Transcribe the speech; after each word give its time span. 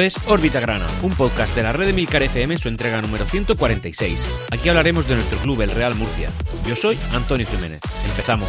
Es 0.00 0.16
Órbita 0.28 0.60
Grana, 0.60 0.86
un 1.02 1.10
podcast 1.12 1.56
de 1.56 1.62
la 1.62 1.72
red 1.72 1.86
de 1.86 1.92
Milcar 1.92 2.22
FM 2.22 2.54
en 2.54 2.60
su 2.60 2.68
entrega 2.68 3.02
número 3.02 3.24
146. 3.24 4.20
Aquí 4.52 4.68
hablaremos 4.68 5.08
de 5.08 5.16
nuestro 5.16 5.38
club, 5.40 5.60
el 5.62 5.70
Real 5.70 5.96
Murcia. 5.96 6.30
Yo 6.64 6.76
soy 6.76 6.96
Antonio 7.12 7.46
Jiménez. 7.46 7.80
Empezamos. 8.04 8.48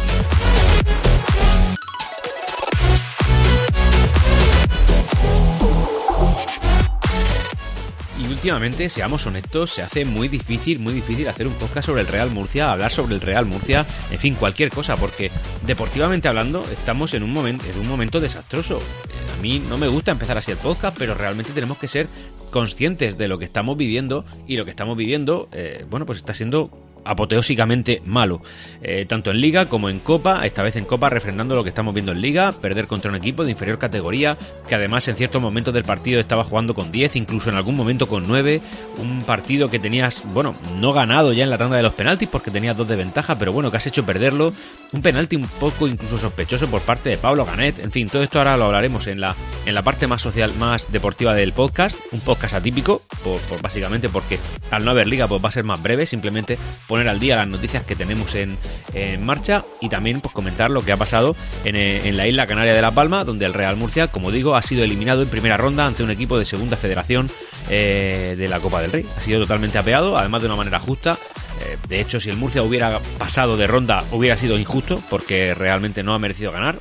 Y 8.16 8.26
últimamente, 8.26 8.88
seamos 8.88 9.26
honestos, 9.26 9.70
se 9.70 9.82
hace 9.82 10.04
muy 10.04 10.28
difícil, 10.28 10.78
muy 10.78 10.92
difícil 10.92 11.26
hacer 11.28 11.48
un 11.48 11.54
podcast 11.54 11.86
sobre 11.86 12.02
el 12.02 12.06
Real 12.06 12.30
Murcia, 12.30 12.70
hablar 12.70 12.92
sobre 12.92 13.16
el 13.16 13.20
Real 13.20 13.46
Murcia, 13.46 13.84
en 14.12 14.18
fin, 14.18 14.34
cualquier 14.34 14.70
cosa, 14.70 14.96
porque 14.96 15.32
deportivamente 15.66 16.28
hablando 16.28 16.64
estamos 16.70 17.12
en 17.14 17.24
un 17.24 17.32
momento, 17.32 17.64
en 17.64 17.78
un 17.80 17.88
momento 17.88 18.20
desastroso. 18.20 18.80
A 19.40 19.42
mí 19.42 19.58
no 19.58 19.78
me 19.78 19.88
gusta 19.88 20.10
empezar 20.10 20.36
así 20.36 20.50
el 20.50 20.58
podcast, 20.58 20.94
pero 20.98 21.14
realmente 21.14 21.52
tenemos 21.52 21.78
que 21.78 21.88
ser 21.88 22.06
conscientes 22.50 23.16
de 23.16 23.26
lo 23.26 23.38
que 23.38 23.46
estamos 23.46 23.78
viviendo 23.78 24.26
y 24.46 24.58
lo 24.58 24.66
que 24.66 24.70
estamos 24.70 24.98
viviendo, 24.98 25.48
eh, 25.50 25.86
bueno, 25.88 26.04
pues 26.04 26.18
está 26.18 26.34
siendo 26.34 26.68
apoteósicamente 27.04 28.02
malo, 28.04 28.42
eh, 28.82 29.06
tanto 29.08 29.30
en 29.30 29.40
Liga 29.40 29.66
como 29.66 29.88
en 29.88 29.98
Copa, 29.98 30.46
esta 30.46 30.62
vez 30.62 30.76
en 30.76 30.84
Copa 30.84 31.10
refrendando 31.10 31.54
lo 31.54 31.62
que 31.62 31.68
estamos 31.68 31.94
viendo 31.94 32.12
en 32.12 32.20
Liga, 32.20 32.52
perder 32.52 32.86
contra 32.86 33.10
un 33.10 33.16
equipo 33.16 33.44
de 33.44 33.52
inferior 33.52 33.78
categoría, 33.78 34.36
que 34.68 34.74
además 34.74 35.06
en 35.08 35.16
ciertos 35.16 35.40
momentos 35.40 35.74
del 35.74 35.84
partido 35.84 36.20
estaba 36.20 36.44
jugando 36.44 36.74
con 36.74 36.92
10, 36.92 37.16
incluso 37.16 37.50
en 37.50 37.56
algún 37.56 37.76
momento 37.76 38.08
con 38.08 38.26
9, 38.26 38.60
un 38.98 39.22
partido 39.22 39.68
que 39.68 39.78
tenías, 39.78 40.22
bueno, 40.32 40.54
no 40.76 40.92
ganado 40.92 41.32
ya 41.32 41.44
en 41.44 41.50
la 41.50 41.58
tanda 41.58 41.76
de 41.76 41.82
los 41.82 41.94
penaltis 41.94 42.28
porque 42.28 42.50
tenías 42.50 42.76
dos 42.76 42.88
de 42.88 42.96
ventaja, 42.96 43.38
pero 43.38 43.52
bueno, 43.52 43.70
que 43.70 43.76
has 43.76 43.86
hecho 43.86 44.04
perderlo, 44.04 44.52
un 44.92 45.02
penalti 45.02 45.36
un 45.36 45.46
poco 45.46 45.86
incluso 45.86 46.18
sospechoso 46.18 46.68
por 46.68 46.80
parte 46.82 47.10
de 47.10 47.16
Pablo 47.16 47.44
Ganet, 47.44 47.78
en 47.78 47.92
fin, 47.92 48.08
todo 48.08 48.22
esto 48.22 48.38
ahora 48.38 48.56
lo 48.56 48.64
hablaremos 48.66 49.06
en 49.06 49.20
la, 49.20 49.34
en 49.66 49.74
la 49.74 49.82
parte 49.82 50.06
más 50.06 50.22
social, 50.22 50.52
más 50.58 50.90
deportiva 50.92 51.34
del 51.34 51.52
podcast, 51.52 51.98
un 52.12 52.20
podcast 52.20 52.54
atípico, 52.54 53.02
por, 53.22 53.40
básicamente 53.62 54.08
porque 54.08 54.38
al 54.70 54.84
no 54.84 54.90
haber 54.90 55.06
Liga 55.06 55.28
pues 55.28 55.42
va 55.42 55.48
a 55.48 55.52
ser 55.52 55.64
más 55.64 55.82
breve, 55.82 56.06
simplemente 56.06 56.58
poner 56.90 57.08
al 57.08 57.20
día 57.20 57.36
las 57.36 57.46
noticias 57.46 57.84
que 57.84 57.94
tenemos 57.94 58.34
en, 58.34 58.58
marcha 59.24 59.64
y 59.80 59.88
también 59.88 60.20
pues 60.20 60.34
comentar 60.34 60.72
lo 60.72 60.84
que 60.84 60.90
ha 60.90 60.96
pasado 60.96 61.36
en, 61.64 61.76
eh, 61.76 62.08
en, 62.08 62.16
la 62.16 62.26
isla 62.26 62.48
canaria 62.48 62.74
de 62.74 62.82
La 62.82 62.90
Palma, 62.90 63.22
donde 63.22 63.46
el 63.46 63.54
Real 63.54 63.76
Murcia, 63.76 64.08
como 64.08 64.32
digo, 64.32 64.56
ha 64.56 64.62
sido 64.62 64.82
eliminado 64.82 65.22
en 65.22 65.28
primera 65.28 65.56
ronda 65.56 65.86
ante 65.86 66.02
un 66.02 66.10
equipo 66.10 66.36
de 66.36 66.44
segunda 66.44 66.76
federación 66.76 67.30
eh, 67.68 68.34
de 68.36 68.48
la 68.48 68.58
Copa 68.58 68.82
del 68.82 68.90
Rey. 68.90 69.06
Ha 69.16 69.20
sido 69.20 69.40
totalmente 69.40 69.78
apeado, 69.78 70.18
además 70.18 70.42
de 70.42 70.48
una 70.48 70.56
manera 70.56 70.80
justa. 70.80 71.16
Eh, 71.60 71.76
de 71.88 72.00
hecho, 72.00 72.18
si 72.18 72.28
el 72.28 72.36
Murcia 72.36 72.64
hubiera 72.64 72.98
pasado 73.18 73.56
de 73.56 73.68
ronda, 73.68 74.02
hubiera 74.10 74.36
sido 74.36 74.58
injusto, 74.58 75.00
porque 75.08 75.54
realmente 75.54 76.02
no 76.02 76.12
ha 76.14 76.18
merecido 76.18 76.50
ganar. 76.50 76.80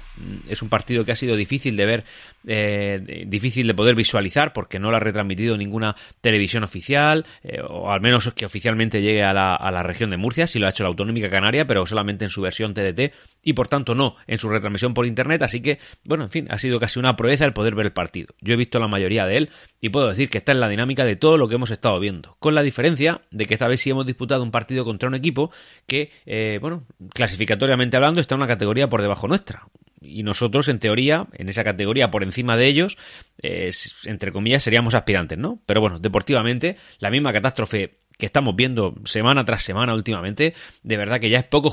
Es 0.49 0.61
un 0.61 0.69
partido 0.69 1.05
que 1.05 1.11
ha 1.11 1.15
sido 1.15 1.35
difícil 1.35 1.77
de 1.77 1.85
ver, 1.85 2.03
eh, 2.47 3.25
difícil 3.27 3.67
de 3.67 3.73
poder 3.73 3.95
visualizar, 3.95 4.53
porque 4.53 4.79
no 4.79 4.91
lo 4.91 4.97
ha 4.97 4.99
retransmitido 4.99 5.57
ninguna 5.57 5.95
televisión 6.21 6.63
oficial, 6.63 7.25
eh, 7.43 7.61
o 7.67 7.91
al 7.91 8.01
menos 8.01 8.31
que 8.33 8.45
oficialmente 8.45 9.01
llegue 9.01 9.23
a 9.23 9.33
la, 9.33 9.55
a 9.55 9.71
la, 9.71 9.83
región 9.83 10.09
de 10.09 10.17
Murcia, 10.17 10.47
si 10.47 10.59
lo 10.59 10.67
ha 10.67 10.69
hecho 10.69 10.83
la 10.83 10.89
Autonómica 10.89 11.29
Canaria, 11.29 11.65
pero 11.65 11.85
solamente 11.85 12.25
en 12.25 12.31
su 12.31 12.41
versión 12.41 12.73
TDT, 12.73 13.13
y 13.43 13.53
por 13.53 13.67
tanto 13.67 13.95
no 13.95 14.15
en 14.27 14.37
su 14.37 14.49
retransmisión 14.49 14.93
por 14.93 15.05
internet. 15.05 15.41
Así 15.41 15.61
que, 15.61 15.79
bueno, 16.03 16.25
en 16.25 16.31
fin, 16.31 16.47
ha 16.49 16.57
sido 16.57 16.79
casi 16.79 16.99
una 16.99 17.15
proeza 17.15 17.45
el 17.45 17.53
poder 17.53 17.75
ver 17.75 17.87
el 17.87 17.93
partido. 17.93 18.33
Yo 18.41 18.53
he 18.53 18.57
visto 18.57 18.79
la 18.79 18.87
mayoría 18.87 19.25
de 19.25 19.37
él 19.37 19.49
y 19.81 19.89
puedo 19.89 20.07
decir 20.07 20.29
que 20.29 20.39
está 20.39 20.51
en 20.51 20.59
la 20.59 20.69
dinámica 20.69 21.05
de 21.05 21.15
todo 21.15 21.37
lo 21.37 21.47
que 21.47 21.55
hemos 21.55 21.71
estado 21.71 21.99
viendo, 21.99 22.35
con 22.39 22.55
la 22.55 22.63
diferencia 22.63 23.21
de 23.31 23.45
que 23.45 23.53
esta 23.53 23.67
vez 23.67 23.81
sí 23.81 23.89
hemos 23.89 24.05
disputado 24.05 24.43
un 24.43 24.51
partido 24.51 24.85
contra 24.85 25.09
un 25.09 25.15
equipo 25.15 25.51
que, 25.87 26.11
eh, 26.25 26.59
bueno, 26.61 26.85
clasificatoriamente 27.13 27.97
hablando, 27.97 28.21
está 28.21 28.35
en 28.35 28.41
una 28.41 28.47
categoría 28.47 28.89
por 28.89 29.01
debajo 29.01 29.27
nuestra. 29.27 29.67
Y 30.01 30.23
nosotros, 30.23 30.67
en 30.69 30.79
teoría, 30.79 31.27
en 31.33 31.49
esa 31.49 31.63
categoría 31.63 32.11
por 32.11 32.23
encima 32.23 32.55
de 32.57 32.67
ellos, 32.67 32.97
eh, 33.41 33.69
entre 34.05 34.31
comillas, 34.31 34.63
seríamos 34.63 34.93
aspirantes, 34.93 35.37
¿no? 35.37 35.61
Pero 35.65 35.81
bueno, 35.81 35.99
deportivamente, 35.99 36.77
la 36.99 37.11
misma 37.11 37.33
catástrofe 37.33 37.99
que 38.17 38.25
estamos 38.25 38.55
viendo 38.55 38.95
semana 39.05 39.45
tras 39.45 39.63
semana 39.63 39.93
últimamente, 39.93 40.53
de 40.83 40.97
verdad 40.97 41.19
que 41.19 41.29
ya 41.29 41.39
es 41.39 41.45
poco 41.45 41.69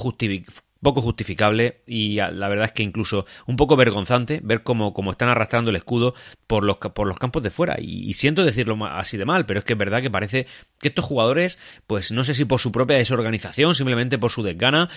poco 0.86 1.02
justificable 1.02 1.80
y 1.84 2.14
la 2.14 2.48
verdad 2.48 2.66
es 2.66 2.70
que 2.70 2.84
incluso 2.84 3.26
un 3.48 3.56
poco 3.56 3.74
vergonzante 3.74 4.38
ver 4.44 4.62
cómo, 4.62 4.94
cómo 4.94 5.10
están 5.10 5.28
arrastrando 5.28 5.70
el 5.70 5.76
escudo 5.76 6.14
por 6.46 6.62
los, 6.62 6.76
por 6.76 7.08
los 7.08 7.18
campos 7.18 7.42
de 7.42 7.50
fuera. 7.50 7.74
Y, 7.80 8.12
siento 8.12 8.44
decirlo 8.44 8.78
así 8.86 9.16
de 9.16 9.24
mal, 9.24 9.46
pero 9.46 9.58
es 9.58 9.64
que 9.64 9.72
es 9.72 9.78
verdad 9.80 10.00
que 10.00 10.12
parece 10.12 10.46
que 10.78 10.86
estos 10.86 11.04
jugadores, 11.04 11.58
pues 11.88 12.12
no 12.12 12.22
sé 12.22 12.34
si 12.34 12.44
por 12.44 12.60
su 12.60 12.70
propia 12.70 12.98
desorganización, 12.98 13.74
simplemente 13.74 14.16
por 14.16 14.30
su 14.30 14.44
desgana, 14.44 14.88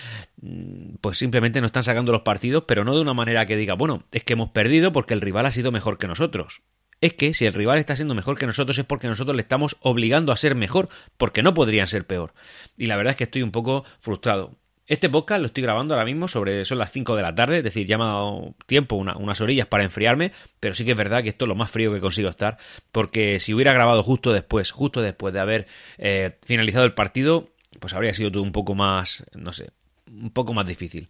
pues 1.00 1.18
simplemente 1.18 1.60
no 1.60 1.66
están 1.66 1.82
sacando 1.82 2.12
los 2.12 2.22
partidos, 2.22 2.62
pero 2.68 2.84
no 2.84 2.94
de 2.94 3.02
una 3.02 3.12
manera 3.12 3.44
que 3.46 3.56
diga, 3.56 3.74
bueno, 3.74 4.04
es 4.12 4.22
que 4.22 4.34
hemos 4.34 4.50
perdido 4.50 4.92
porque 4.92 5.14
el 5.14 5.20
rival 5.20 5.46
ha 5.46 5.50
sido 5.50 5.72
mejor 5.72 5.98
que 5.98 6.06
nosotros 6.06 6.62
es 7.00 7.14
que 7.14 7.32
si 7.32 7.46
el 7.46 7.54
rival 7.54 7.78
está 7.78 7.96
siendo 7.96 8.14
mejor 8.14 8.36
que 8.38 8.46
nosotros 8.46 8.78
es 8.78 8.84
porque 8.84 9.08
nosotros 9.08 9.34
le 9.34 9.42
estamos 9.42 9.76
obligando 9.80 10.32
a 10.32 10.36
ser 10.36 10.54
mejor, 10.54 10.90
porque 11.16 11.42
no 11.42 11.54
podrían 11.54 11.86
ser 11.86 12.06
peor. 12.06 12.34
Y 12.76 12.86
la 12.86 12.96
verdad 12.96 13.12
es 13.12 13.16
que 13.16 13.24
estoy 13.24 13.42
un 13.42 13.52
poco 13.52 13.84
frustrado. 14.00 14.59
Este 14.90 15.08
podcast 15.08 15.40
lo 15.40 15.46
estoy 15.46 15.62
grabando 15.62 15.94
ahora 15.94 16.04
mismo 16.04 16.26
sobre 16.26 16.64
son 16.64 16.78
las 16.78 16.90
5 16.90 17.14
de 17.14 17.22
la 17.22 17.32
tarde, 17.32 17.58
es 17.58 17.62
decir, 17.62 17.86
ya 17.86 17.96
me 17.96 18.02
ha 18.02 18.08
dado 18.08 18.56
tiempo, 18.66 18.96
una, 18.96 19.16
unas 19.16 19.40
orillas 19.40 19.68
para 19.68 19.84
enfriarme, 19.84 20.32
pero 20.58 20.74
sí 20.74 20.84
que 20.84 20.90
es 20.90 20.96
verdad 20.96 21.22
que 21.22 21.28
esto 21.28 21.44
es 21.44 21.48
lo 21.48 21.54
más 21.54 21.70
frío 21.70 21.94
que 21.94 22.00
consigo 22.00 22.28
estar, 22.28 22.58
porque 22.90 23.38
si 23.38 23.54
hubiera 23.54 23.72
grabado 23.72 24.02
justo 24.02 24.32
después, 24.32 24.72
justo 24.72 25.00
después 25.00 25.32
de 25.32 25.38
haber 25.38 25.68
eh, 25.98 26.36
finalizado 26.44 26.84
el 26.86 26.92
partido, 26.92 27.50
pues 27.78 27.94
habría 27.94 28.12
sido 28.14 28.32
todo 28.32 28.42
un 28.42 28.50
poco 28.50 28.74
más, 28.74 29.24
no 29.32 29.52
sé, 29.52 29.70
un 30.10 30.30
poco 30.30 30.54
más 30.54 30.66
difícil. 30.66 31.08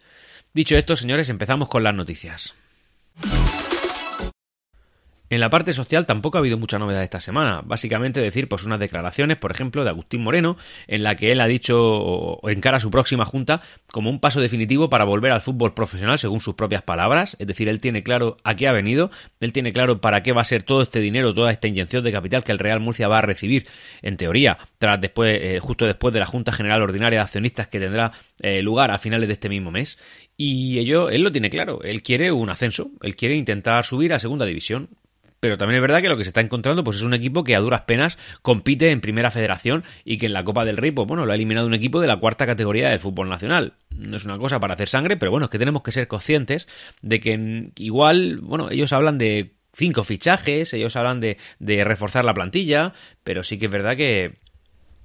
Dicho 0.53 0.77
esto, 0.77 0.95
señores, 0.95 1.31
empezamos 1.31 1.69
con 1.69 1.83
las 1.83 1.95
noticias. 1.95 2.53
En 5.31 5.39
la 5.39 5.49
parte 5.49 5.73
social 5.73 6.07
tampoco 6.07 6.37
ha 6.37 6.41
habido 6.41 6.59
mucha 6.59 6.81
novedad 6.81 7.05
esta 7.05 7.21
semana. 7.21 7.63
Básicamente 7.65 8.21
decir 8.21 8.49
pues 8.49 8.65
unas 8.65 8.81
declaraciones, 8.81 9.37
por 9.37 9.53
ejemplo, 9.53 9.85
de 9.85 9.91
Agustín 9.91 10.23
Moreno, 10.23 10.57
en 10.89 11.05
la 11.05 11.15
que 11.15 11.31
él 11.31 11.41
ha 11.41 11.47
dicho 11.47 12.41
encara 12.49 12.81
su 12.81 12.91
próxima 12.91 13.25
junta 13.25 13.63
como 13.93 14.11
un 14.11 14.19
paso 14.19 14.41
definitivo 14.41 14.91
para 14.91 15.05
volver 15.05 15.33
al 15.33 15.41
fútbol 15.41 15.73
profesional 15.73 16.19
según 16.19 16.41
sus 16.41 16.57
propias 16.57 16.83
palabras. 16.83 17.37
Es 17.39 17.47
decir, 17.47 17.69
él 17.69 17.81
tiene 17.81 18.03
claro 18.03 18.39
a 18.43 18.57
qué 18.57 18.67
ha 18.67 18.73
venido, 18.73 19.13
él 19.39 19.53
tiene 19.53 19.73
claro 19.73 20.01
para 20.01 20.25
qué 20.25 20.33
va 20.33 20.41
a 20.41 20.45
ser 20.45 20.65
todo 20.65 20.83
este 20.83 20.99
dinero, 20.99 21.33
toda 21.33 21.53
esta 21.53 21.69
inyección 21.69 22.03
de 22.03 22.11
capital 22.11 22.43
que 22.43 22.51
el 22.51 22.59
Real 22.59 22.81
Murcia 22.81 23.07
va 23.07 23.19
a 23.19 23.23
recibir, 23.23 23.69
en 24.03 24.17
teoría, 24.17 24.59
tras 24.79 25.01
después, 25.01 25.39
eh, 25.41 25.61
justo 25.61 25.87
después 25.87 26.13
de 26.13 26.19
la 26.19 26.27
Junta 26.27 26.51
General 26.51 26.83
Ordinaria 26.83 27.21
de 27.21 27.23
Accionistas 27.23 27.69
que 27.69 27.79
tendrá 27.79 28.11
eh, 28.41 28.63
lugar 28.63 28.91
a 28.91 28.99
finales 28.99 29.29
de 29.29 29.35
este 29.35 29.49
mismo 29.49 29.71
mes. 29.71 29.97
Y 30.37 30.81
ello, 30.81 31.09
él 31.09 31.23
lo 31.23 31.31
tiene 31.31 31.51
claro, 31.51 31.83
él 31.85 32.03
quiere 32.03 32.33
un 32.33 32.51
ascenso, 32.51 32.91
él 33.03 33.15
quiere 33.15 33.37
intentar 33.37 33.85
subir 33.85 34.13
a 34.13 34.19
segunda 34.19 34.45
división 34.45 34.89
pero 35.41 35.57
también 35.57 35.77
es 35.77 35.83
verdad 35.83 36.03
que 36.03 36.09
lo 36.09 36.17
que 36.17 36.25
se 36.25 36.29
está 36.29 36.43
encontrando 36.43 36.85
pues 36.85 36.99
es 36.99 37.03
un 37.03 37.15
equipo 37.15 37.43
que 37.43 37.57
a 37.57 37.61
duras 37.61 37.83
penas 37.83 38.19
compite 38.43 38.91
en 38.91 39.01
primera 39.01 39.31
federación 39.31 39.85
y 40.05 40.19
que 40.19 40.27
en 40.27 40.35
la 40.35 40.45
Copa 40.45 40.65
del 40.65 40.77
Rey 40.77 40.91
pues 40.91 41.09
bueno 41.09 41.25
lo 41.27 41.33
ha 41.33 41.35
eliminado 41.35 41.67
un 41.67 41.75
equipo 41.75 42.01
de 42.01 42.07
la 42.07 42.19
cuarta 42.19 42.47
categoría 42.47 42.91
del 42.91 42.99
fútbol 42.99 43.29
nacional. 43.29 43.75
No 43.91 44.17
es 44.17 44.25
una 44.25 44.39
cosa 44.39 44.61
para 44.61 44.75
hacer 44.75 44.89
sangre 44.89 45.17
pero 45.17 45.31
bueno 45.31 45.47
es 45.47 45.51
que 45.51 45.59
tenemos 45.59 45.83
que 45.83 45.93
ser 45.93 46.07
conscientes 46.07 46.69
de 47.01 47.21
que 47.21 47.71
igual 47.79 48.39
bueno 48.43 48.71
ellos 48.71 48.93
hablan 48.93 49.19
de 49.19 49.55
cinco 49.73 50.05
fichajes 50.05 50.75
ellos 50.75 50.97
hablan 50.97 51.21
de, 51.21 51.39
de 51.59 51.85
reforzar 51.85 52.25
la 52.25 52.35
plantilla 52.35 52.93
pero 53.25 53.43
sí 53.43 53.59
que 53.59 53.67
es 53.67 53.73
verdad 53.73 53.97
que 53.97 54.39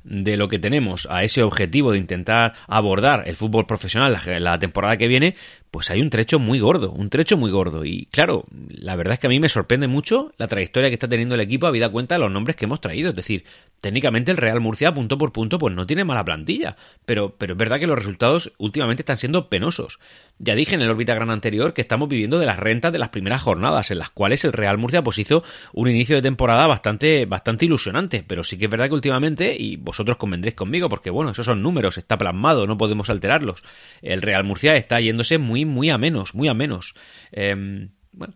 de 0.05 0.37
lo 0.37 0.47
que 0.47 0.59
tenemos 0.59 1.07
a 1.09 1.23
ese 1.23 1.41
objetivo 1.41 1.91
de 1.91 1.97
intentar 1.97 2.53
abordar 2.67 3.27
el 3.27 3.35
fútbol 3.35 3.65
profesional 3.65 4.15
la, 4.39 4.59
temporada 4.59 4.97
que 4.97 5.07
viene, 5.07 5.35
pues 5.71 5.89
hay 5.89 5.99
un 5.99 6.11
trecho 6.11 6.37
muy 6.39 6.59
gordo, 6.59 6.91
un 6.91 7.09
trecho 7.09 7.37
muy 7.37 7.51
gordo. 7.51 7.83
Y 7.83 8.05
claro, 8.11 8.45
la 8.69 8.95
verdad 8.95 9.15
es 9.15 9.19
que 9.19 9.27
a 9.27 9.29
mí 9.29 9.39
me 9.39 9.49
sorprende 9.49 9.87
mucho 9.87 10.31
la 10.37 10.47
trayectoria 10.47 10.89
que 10.89 10.93
está 10.93 11.07
teniendo 11.07 11.35
el 11.35 11.41
equipo 11.41 11.65
a 11.65 11.71
vida 11.71 11.89
cuenta 11.89 12.15
de 12.15 12.19
los 12.19 12.31
nombres 12.31 12.55
que 12.55 12.65
hemos 12.65 12.81
traído. 12.81 13.09
Es 13.09 13.15
decir, 13.15 13.45
técnicamente 13.85 14.31
el 14.31 14.37
Real 14.37 14.59
Murcia, 14.61 14.95
punto 14.95 15.15
por 15.15 15.31
punto, 15.31 15.59
pues 15.59 15.75
no 15.75 15.85
tiene 15.85 16.03
mala 16.03 16.25
plantilla. 16.25 16.75
Pero, 17.05 17.35
pero 17.37 17.53
es 17.53 17.59
verdad 17.59 17.79
que 17.79 17.85
los 17.85 17.95
resultados 17.95 18.51
últimamente 18.57 19.03
están 19.03 19.17
siendo 19.17 19.47
penosos. 19.47 19.99
Ya 20.39 20.55
dije 20.55 20.73
en 20.73 20.81
el 20.81 20.89
órbita 20.89 21.13
gran 21.13 21.29
anterior 21.29 21.71
que 21.75 21.81
estamos 21.81 22.09
viviendo 22.09 22.39
de 22.39 22.47
las 22.47 22.57
rentas 22.57 22.91
de 22.91 22.97
las 22.97 23.09
primeras 23.09 23.43
jornadas, 23.43 23.91
en 23.91 23.99
las 23.99 24.09
cuales 24.09 24.43
el 24.43 24.53
Real 24.53 24.79
Murcia 24.79 25.03
pues 25.03 25.19
hizo 25.19 25.43
un 25.71 25.87
inicio 25.87 26.15
de 26.15 26.23
temporada 26.23 26.65
bastante, 26.65 27.27
bastante 27.27 27.65
ilusionante. 27.65 28.25
Pero 28.27 28.43
sí 28.43 28.57
que 28.57 28.65
es 28.65 28.71
verdad 28.71 28.87
que 28.87 28.95
últimamente, 28.95 29.55
y 29.55 29.75
vosotros 29.75 30.17
convendréis 30.17 30.55
conmigo, 30.55 30.89
porque 30.89 31.11
bueno, 31.11 31.29
esos 31.29 31.45
son 31.45 31.61
números, 31.61 31.99
está 31.99 32.17
plasmado, 32.17 32.65
no 32.65 32.79
podemos 32.79 33.11
alterarlos. 33.11 33.61
El 34.01 34.23
Real 34.23 34.43
Murcia 34.45 34.75
está 34.77 34.99
yéndose 34.99 35.37
muy, 35.37 35.63
muy 35.65 35.91
a 35.91 35.99
menos, 35.99 36.33
muy 36.33 36.47
a 36.47 36.55
menos. 36.55 36.95
Eh, 37.31 37.87
bueno. 38.13 38.33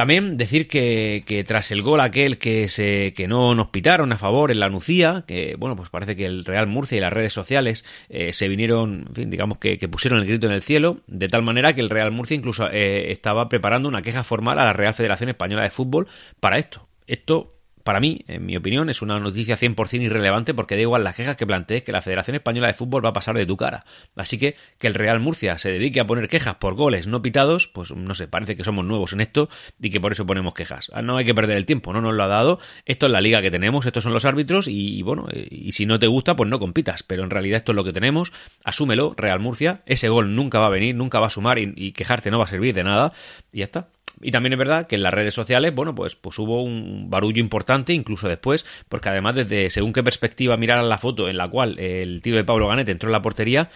También 0.00 0.38
decir 0.38 0.66
que, 0.66 1.44
tras 1.46 1.70
el 1.72 1.82
gol 1.82 2.00
aquel 2.00 2.38
que 2.38 2.68
se 2.68 3.12
que 3.12 3.28
no 3.28 3.54
nos 3.54 3.68
pitaron 3.68 4.10
a 4.14 4.16
favor 4.16 4.50
en 4.50 4.58
la 4.58 4.70
Nucía, 4.70 5.24
que 5.26 5.56
bueno, 5.58 5.76
pues 5.76 5.90
parece 5.90 6.16
que 6.16 6.24
el 6.24 6.46
Real 6.46 6.66
Murcia 6.68 6.96
y 6.96 7.02
las 7.02 7.12
redes 7.12 7.34
sociales 7.34 7.84
eh, 8.08 8.32
se 8.32 8.48
vinieron, 8.48 9.04
en 9.08 9.14
fin, 9.14 9.30
digamos 9.30 9.58
que, 9.58 9.76
que, 9.76 9.88
pusieron 9.88 10.20
el 10.20 10.26
grito 10.26 10.46
en 10.46 10.54
el 10.54 10.62
cielo, 10.62 11.00
de 11.06 11.28
tal 11.28 11.42
manera 11.42 11.74
que 11.74 11.82
el 11.82 11.90
Real 11.90 12.12
Murcia 12.12 12.34
incluso 12.34 12.66
eh, 12.72 13.12
estaba 13.12 13.50
preparando 13.50 13.90
una 13.90 14.00
queja 14.00 14.24
formal 14.24 14.58
a 14.58 14.64
la 14.64 14.72
Real 14.72 14.94
Federación 14.94 15.28
Española 15.28 15.64
de 15.64 15.70
Fútbol 15.70 16.08
para 16.40 16.56
esto. 16.56 16.88
Esto 17.06 17.59
para 17.82 18.00
mí, 18.00 18.24
en 18.26 18.46
mi 18.46 18.56
opinión, 18.56 18.90
es 18.90 19.02
una 19.02 19.18
noticia 19.18 19.56
100% 19.56 20.02
irrelevante 20.02 20.54
porque 20.54 20.74
da 20.74 20.82
igual 20.82 21.04
las 21.04 21.16
quejas 21.16 21.36
que 21.36 21.46
plantees 21.46 21.82
que 21.82 21.92
la 21.92 22.02
Federación 22.02 22.34
Española 22.36 22.66
de 22.66 22.74
Fútbol 22.74 23.04
va 23.04 23.10
a 23.10 23.12
pasar 23.12 23.36
de 23.36 23.46
tu 23.46 23.56
cara. 23.56 23.84
Así 24.16 24.38
que 24.38 24.56
que 24.78 24.86
el 24.86 24.94
Real 24.94 25.20
Murcia 25.20 25.58
se 25.58 25.70
dedique 25.70 26.00
a 26.00 26.06
poner 26.06 26.28
quejas 26.28 26.56
por 26.56 26.74
goles 26.74 27.06
no 27.06 27.22
pitados, 27.22 27.68
pues 27.68 27.94
no 27.94 28.14
sé, 28.14 28.28
parece 28.28 28.56
que 28.56 28.64
somos 28.64 28.84
nuevos 28.84 29.12
en 29.12 29.20
esto 29.20 29.48
y 29.80 29.90
que 29.90 30.00
por 30.00 30.12
eso 30.12 30.26
ponemos 30.26 30.54
quejas. 30.54 30.90
Ah, 30.94 31.02
no 31.02 31.16
hay 31.16 31.24
que 31.24 31.34
perder 31.34 31.56
el 31.56 31.66
tiempo, 31.66 31.92
no 31.92 32.00
nos 32.00 32.14
lo 32.14 32.22
ha 32.22 32.28
dado. 32.28 32.58
Esto 32.84 33.06
es 33.06 33.12
la 33.12 33.20
liga 33.20 33.42
que 33.42 33.50
tenemos, 33.50 33.86
estos 33.86 34.04
son 34.04 34.12
los 34.12 34.24
árbitros 34.24 34.68
y, 34.68 35.02
bueno, 35.02 35.26
y 35.32 35.72
si 35.72 35.86
no 35.86 35.98
te 35.98 36.06
gusta, 36.06 36.36
pues 36.36 36.48
no 36.48 36.58
compitas. 36.58 37.02
Pero 37.02 37.24
en 37.24 37.30
realidad 37.30 37.58
esto 37.58 37.72
es 37.72 37.76
lo 37.76 37.84
que 37.84 37.92
tenemos. 37.92 38.32
Asúmelo, 38.64 39.14
Real 39.16 39.40
Murcia. 39.40 39.82
Ese 39.86 40.08
gol 40.08 40.34
nunca 40.34 40.58
va 40.58 40.66
a 40.66 40.70
venir, 40.70 40.94
nunca 40.94 41.20
va 41.20 41.26
a 41.26 41.30
sumar 41.30 41.58
y, 41.58 41.72
y 41.76 41.92
quejarte 41.92 42.30
no 42.30 42.38
va 42.38 42.44
a 42.44 42.48
servir 42.48 42.74
de 42.74 42.84
nada. 42.84 43.12
Y 43.52 43.58
ya 43.58 43.64
está. 43.64 43.88
Y 44.20 44.30
también 44.30 44.52
es 44.52 44.58
verdad 44.58 44.86
que 44.86 44.96
en 44.96 45.02
las 45.02 45.14
redes 45.14 45.34
sociales, 45.34 45.74
bueno, 45.74 45.94
pues, 45.94 46.14
pues 46.16 46.38
hubo 46.38 46.62
un 46.62 47.08
barullo 47.08 47.40
importante 47.40 47.92
incluso 47.94 48.28
después, 48.28 48.66
porque 48.88 49.08
además 49.08 49.34
desde 49.34 49.70
según 49.70 49.92
qué 49.92 50.02
perspectiva 50.02 50.56
miraran 50.56 50.88
la 50.88 50.98
foto 50.98 51.28
en 51.28 51.36
la 51.36 51.48
cual 51.48 51.78
el 51.78 52.20
tiro 52.22 52.36
de 52.36 52.44
Pablo 52.44 52.68
Ganet 52.68 52.88
entró 52.88 53.08
en 53.08 53.12
la 53.12 53.22
portería, 53.22 53.70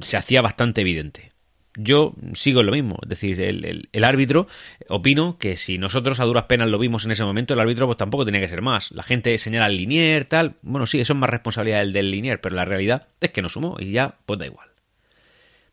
se 0.00 0.16
hacía 0.16 0.42
bastante 0.42 0.80
evidente. 0.80 1.32
Yo 1.80 2.14
sigo 2.34 2.60
en 2.60 2.66
lo 2.66 2.72
mismo, 2.72 2.98
es 3.02 3.08
decir, 3.08 3.40
el, 3.40 3.88
el, 3.92 4.04
árbitro, 4.04 4.48
opino 4.88 5.38
que 5.38 5.56
si 5.56 5.78
nosotros 5.78 6.18
a 6.18 6.24
duras 6.24 6.44
penas 6.44 6.68
lo 6.68 6.78
vimos 6.78 7.04
en 7.04 7.12
ese 7.12 7.22
momento, 7.22 7.54
el 7.54 7.60
árbitro 7.60 7.86
pues 7.86 7.98
tampoco 7.98 8.24
tenía 8.24 8.40
que 8.40 8.48
ser 8.48 8.62
más. 8.62 8.90
La 8.90 9.04
gente 9.04 9.38
señala 9.38 9.66
al 9.66 9.76
linier, 9.76 10.24
tal, 10.24 10.56
bueno, 10.62 10.86
sí, 10.86 10.98
eso 10.98 11.12
es 11.12 11.18
más 11.18 11.30
responsabilidad 11.30 11.78
del, 11.78 11.92
del 11.92 12.10
linier, 12.10 12.40
pero 12.40 12.56
la 12.56 12.64
realidad 12.64 13.06
es 13.20 13.30
que 13.30 13.42
no 13.42 13.48
sumó 13.48 13.76
y 13.78 13.92
ya, 13.92 14.16
pues 14.26 14.40
da 14.40 14.46
igual. 14.46 14.68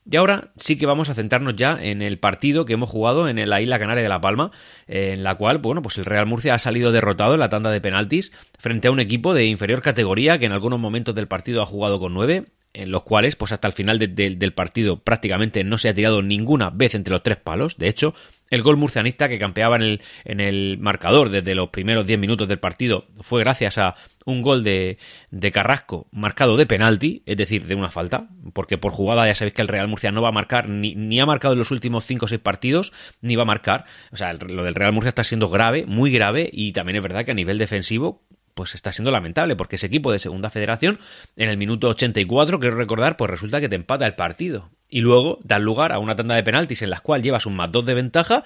Y 0.09 0.17
ahora 0.17 0.51
sí 0.57 0.77
que 0.77 0.85
vamos 0.85 1.09
a 1.09 1.15
centrarnos 1.15 1.55
ya 1.55 1.77
en 1.81 2.03
el 2.03 2.19
partido 2.19 2.65
que 2.65 2.73
hemos 2.73 2.89
jugado 2.89 3.27
en 3.27 3.49
la 3.49 3.61
isla 3.61 3.79
Canaria 3.79 4.03
de 4.03 4.09
La 4.09 4.21
Palma, 4.21 4.51
en 4.87 5.23
la 5.23 5.35
cual, 5.35 5.57
bueno, 5.57 5.81
pues 5.81 5.97
el 5.97 6.05
Real 6.05 6.27
Murcia 6.27 6.53
ha 6.53 6.59
salido 6.59 6.91
derrotado 6.91 7.33
en 7.33 7.39
la 7.39 7.49
tanda 7.49 7.71
de 7.71 7.81
penaltis 7.81 8.31
frente 8.59 8.87
a 8.87 8.91
un 8.91 8.99
equipo 8.99 9.33
de 9.33 9.45
inferior 9.45 9.81
categoría 9.81 10.37
que 10.37 10.45
en 10.45 10.53
algunos 10.53 10.79
momentos 10.79 11.15
del 11.15 11.27
partido 11.27 11.61
ha 11.63 11.65
jugado 11.65 11.99
con 11.99 12.13
nueve, 12.13 12.45
en 12.75 12.91
los 12.91 13.03
cuales, 13.03 13.35
pues 13.35 13.51
hasta 13.51 13.67
el 13.67 13.73
final 13.73 13.99
del 13.99 14.53
partido 14.53 14.99
prácticamente 14.99 15.63
no 15.63 15.77
se 15.77 15.89
ha 15.89 15.93
tirado 15.93 16.21
ninguna 16.21 16.69
vez 16.69 16.93
entre 16.93 17.13
los 17.13 17.23
tres 17.23 17.37
palos. 17.37 17.77
De 17.77 17.87
hecho, 17.87 18.13
el 18.49 18.61
gol 18.61 18.77
murcianista 18.77 19.29
que 19.29 19.39
campeaba 19.39 19.75
en 19.77 19.81
el, 19.81 20.01
en 20.23 20.39
el 20.39 20.77
marcador 20.77 21.29
desde 21.29 21.55
los 21.55 21.69
primeros 21.69 22.05
10 22.05 22.19
minutos 22.19 22.47
del 22.47 22.59
partido 22.59 23.07
fue 23.21 23.41
gracias 23.41 23.77
a 23.77 23.95
un 24.25 24.41
gol 24.41 24.63
de, 24.63 24.97
de, 25.31 25.51
Carrasco 25.51 26.07
marcado 26.11 26.57
de 26.57 26.65
penalti, 26.65 27.23
es 27.25 27.37
decir, 27.37 27.65
de 27.65 27.75
una 27.75 27.91
falta, 27.91 28.27
porque 28.53 28.77
por 28.77 28.91
jugada 28.91 29.25
ya 29.25 29.35
sabéis 29.35 29.53
que 29.53 29.61
el 29.61 29.67
Real 29.67 29.87
Murcia 29.87 30.11
no 30.11 30.21
va 30.21 30.29
a 30.29 30.33
marcar, 30.33 30.67
ni, 30.67 30.95
ni 30.95 31.19
ha 31.19 31.25
marcado 31.25 31.53
en 31.53 31.59
los 31.59 31.71
últimos 31.71 32.05
5 32.05 32.25
o 32.25 32.27
6 32.27 32.41
partidos, 32.41 32.91
ni 33.21 33.35
va 33.35 33.43
a 33.43 33.45
marcar. 33.45 33.85
O 34.11 34.17
sea, 34.17 34.33
lo 34.33 34.63
del 34.63 34.75
Real 34.75 34.93
Murcia 34.93 35.09
está 35.09 35.23
siendo 35.23 35.47
grave, 35.47 35.85
muy 35.85 36.11
grave, 36.11 36.49
y 36.51 36.73
también 36.73 36.97
es 36.97 37.03
verdad 37.03 37.23
que 37.23 37.31
a 37.31 37.35
nivel 37.35 37.57
defensivo 37.57 38.25
pues 38.55 38.73
está 38.73 38.91
siendo 38.91 39.11
lamentable, 39.11 39.55
porque 39.55 39.75
ese 39.75 39.87
equipo 39.87 40.11
de 40.11 40.17
segunda 40.17 40.49
federación, 40.49 40.99
en 41.35 41.49
el 41.49 41.57
minuto 41.57 41.89
84, 41.89 42.59
quiero 42.59 42.77
recordar, 42.77 43.17
pues 43.17 43.29
resulta 43.29 43.61
que 43.61 43.69
te 43.69 43.75
empata 43.75 44.07
el 44.07 44.15
partido. 44.15 44.71
Y 44.89 45.01
luego 45.01 45.39
dan 45.43 45.63
lugar 45.63 45.91
a 45.91 45.99
una 45.99 46.15
tanda 46.15 46.35
de 46.35 46.43
penaltis 46.43 46.81
en 46.81 46.89
las 46.89 47.01
cual 47.01 47.21
llevas 47.21 47.45
un 47.45 47.55
más 47.55 47.71
2 47.71 47.85
de 47.85 47.93
ventaja 47.93 48.43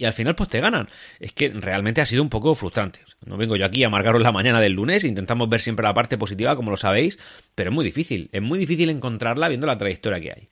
y 0.00 0.06
al 0.06 0.14
final 0.14 0.34
pues 0.34 0.48
te 0.48 0.60
ganan. 0.60 0.88
Es 1.18 1.32
que 1.32 1.50
realmente 1.50 2.00
ha 2.00 2.06
sido 2.06 2.22
un 2.22 2.30
poco 2.30 2.54
frustrante. 2.54 3.00
No 3.26 3.36
vengo 3.36 3.54
yo 3.54 3.66
aquí 3.66 3.84
a 3.84 3.88
amargaros 3.88 4.22
la 4.22 4.32
mañana 4.32 4.60
del 4.60 4.72
lunes, 4.72 5.04
intentamos 5.04 5.48
ver 5.48 5.60
siempre 5.60 5.84
la 5.84 5.92
parte 5.92 6.16
positiva, 6.16 6.56
como 6.56 6.70
lo 6.70 6.78
sabéis, 6.78 7.18
pero 7.54 7.68
es 7.68 7.74
muy 7.74 7.84
difícil, 7.84 8.30
es 8.32 8.40
muy 8.40 8.58
difícil 8.58 8.88
encontrarla 8.88 9.48
viendo 9.48 9.66
la 9.66 9.76
trayectoria 9.76 10.20
que 10.20 10.32
hay. 10.32 10.48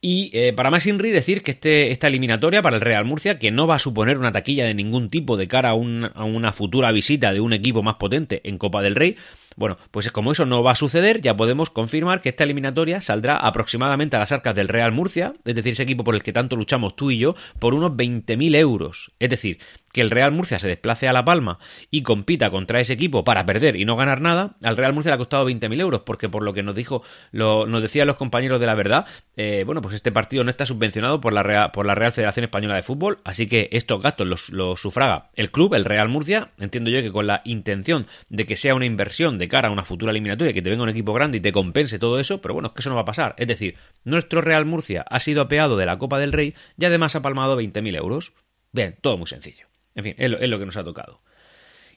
Y 0.00 0.30
eh, 0.34 0.52
para 0.52 0.70
más 0.70 0.86
Inri 0.86 1.10
decir 1.10 1.42
que 1.42 1.52
este, 1.52 1.90
esta 1.90 2.06
eliminatoria 2.06 2.62
para 2.62 2.76
el 2.76 2.82
Real 2.82 3.04
Murcia, 3.04 3.38
que 3.38 3.50
no 3.50 3.66
va 3.66 3.76
a 3.76 3.80
suponer 3.80 4.18
una 4.18 4.32
taquilla 4.32 4.66
de 4.66 4.74
ningún 4.74 5.08
tipo 5.08 5.36
de 5.36 5.48
cara 5.48 5.70
a, 5.70 5.72
a 5.72 6.24
una 6.24 6.52
futura 6.52 6.92
visita 6.92 7.32
de 7.32 7.40
un 7.40 7.52
equipo 7.52 7.82
más 7.82 7.96
potente 7.96 8.40
en 8.44 8.58
Copa 8.58 8.82
del 8.82 8.94
Rey, 8.94 9.16
bueno, 9.56 9.78
pues 9.90 10.10
como 10.12 10.32
eso 10.32 10.46
no 10.46 10.62
va 10.62 10.72
a 10.72 10.76
suceder, 10.76 11.20
ya 11.20 11.36
podemos 11.36 11.70
confirmar 11.70 12.20
que 12.20 12.28
esta 12.28 12.44
eliminatoria 12.44 13.00
saldrá 13.00 13.36
aproximadamente 13.36 14.16
a 14.16 14.18
las 14.18 14.32
arcas 14.32 14.54
del 14.54 14.68
Real 14.68 14.92
Murcia, 14.92 15.34
es 15.44 15.54
decir, 15.54 15.72
ese 15.72 15.82
equipo 15.82 16.04
por 16.04 16.14
el 16.14 16.22
que 16.22 16.32
tanto 16.32 16.56
luchamos 16.56 16.94
tú 16.94 17.10
y 17.10 17.18
yo, 17.18 17.34
por 17.58 17.74
unos 17.74 17.92
20.000 17.92 18.54
euros. 18.56 19.12
Es 19.18 19.30
decir, 19.30 19.58
que 19.92 20.02
el 20.02 20.10
Real 20.10 20.30
Murcia 20.30 20.58
se 20.58 20.68
desplace 20.68 21.08
a 21.08 21.12
La 21.14 21.24
Palma 21.24 21.58
y 21.90 22.02
compita 22.02 22.50
contra 22.50 22.80
ese 22.80 22.92
equipo 22.92 23.24
para 23.24 23.46
perder 23.46 23.76
y 23.76 23.86
no 23.86 23.96
ganar 23.96 24.20
nada, 24.20 24.56
al 24.62 24.76
Real 24.76 24.92
Murcia 24.92 25.10
le 25.10 25.14
ha 25.14 25.18
costado 25.18 25.48
20.000 25.48 25.80
euros, 25.80 26.02
porque 26.04 26.28
por 26.28 26.42
lo 26.42 26.52
que 26.52 26.62
nos 26.62 26.74
dijo, 26.74 27.02
lo, 27.32 27.66
nos 27.66 27.80
decían 27.80 28.06
los 28.06 28.16
compañeros 28.16 28.60
de 28.60 28.66
la 28.66 28.74
verdad, 28.74 29.06
eh, 29.36 29.62
bueno, 29.64 29.80
pues 29.80 29.94
este 29.94 30.12
partido 30.12 30.44
no 30.44 30.50
está 30.50 30.66
subvencionado 30.66 31.20
por 31.22 31.32
la, 31.32 31.42
Real, 31.42 31.70
por 31.72 31.86
la 31.86 31.94
Real 31.94 32.12
Federación 32.12 32.44
Española 32.44 32.74
de 32.74 32.82
Fútbol, 32.82 33.20
así 33.24 33.46
que 33.46 33.70
estos 33.72 34.02
gastos 34.02 34.26
los, 34.26 34.50
los 34.50 34.78
sufraga 34.80 35.30
el 35.34 35.50
club, 35.50 35.74
el 35.74 35.86
Real 35.86 36.10
Murcia, 36.10 36.50
entiendo 36.58 36.90
yo 36.90 37.00
que 37.00 37.10
con 37.10 37.26
la 37.26 37.40
intención 37.46 38.06
de 38.28 38.44
que 38.44 38.56
sea 38.56 38.74
una 38.74 38.84
inversión 38.84 39.38
de 39.38 39.45
cara 39.48 39.68
a 39.68 39.70
una 39.70 39.84
futura 39.84 40.10
eliminatoria, 40.10 40.52
que 40.52 40.62
te 40.62 40.70
venga 40.70 40.82
un 40.82 40.88
equipo 40.88 41.12
grande 41.12 41.38
y 41.38 41.40
te 41.40 41.52
compense 41.52 41.98
todo 41.98 42.18
eso, 42.18 42.40
pero 42.40 42.54
bueno, 42.54 42.68
es 42.68 42.74
que 42.74 42.80
eso 42.80 42.90
no 42.90 42.96
va 42.96 43.02
a 43.02 43.06
pasar. 43.06 43.34
Es 43.38 43.46
decir, 43.46 43.76
nuestro 44.04 44.40
Real 44.40 44.64
Murcia 44.64 45.04
ha 45.08 45.18
sido 45.18 45.42
apeado 45.42 45.76
de 45.76 45.86
la 45.86 45.98
Copa 45.98 46.18
del 46.18 46.32
Rey 46.32 46.54
y 46.78 46.84
además 46.84 47.16
ha 47.16 47.22
palmado 47.22 47.60
20.000 47.60 47.96
euros. 47.96 48.32
Bien, 48.72 48.96
todo 49.00 49.16
muy 49.18 49.26
sencillo. 49.26 49.66
En 49.94 50.04
fin, 50.04 50.14
es 50.18 50.30
lo, 50.30 50.58
que 50.58 50.66
nos 50.66 50.76
ha 50.76 50.84
tocado. 50.84 51.22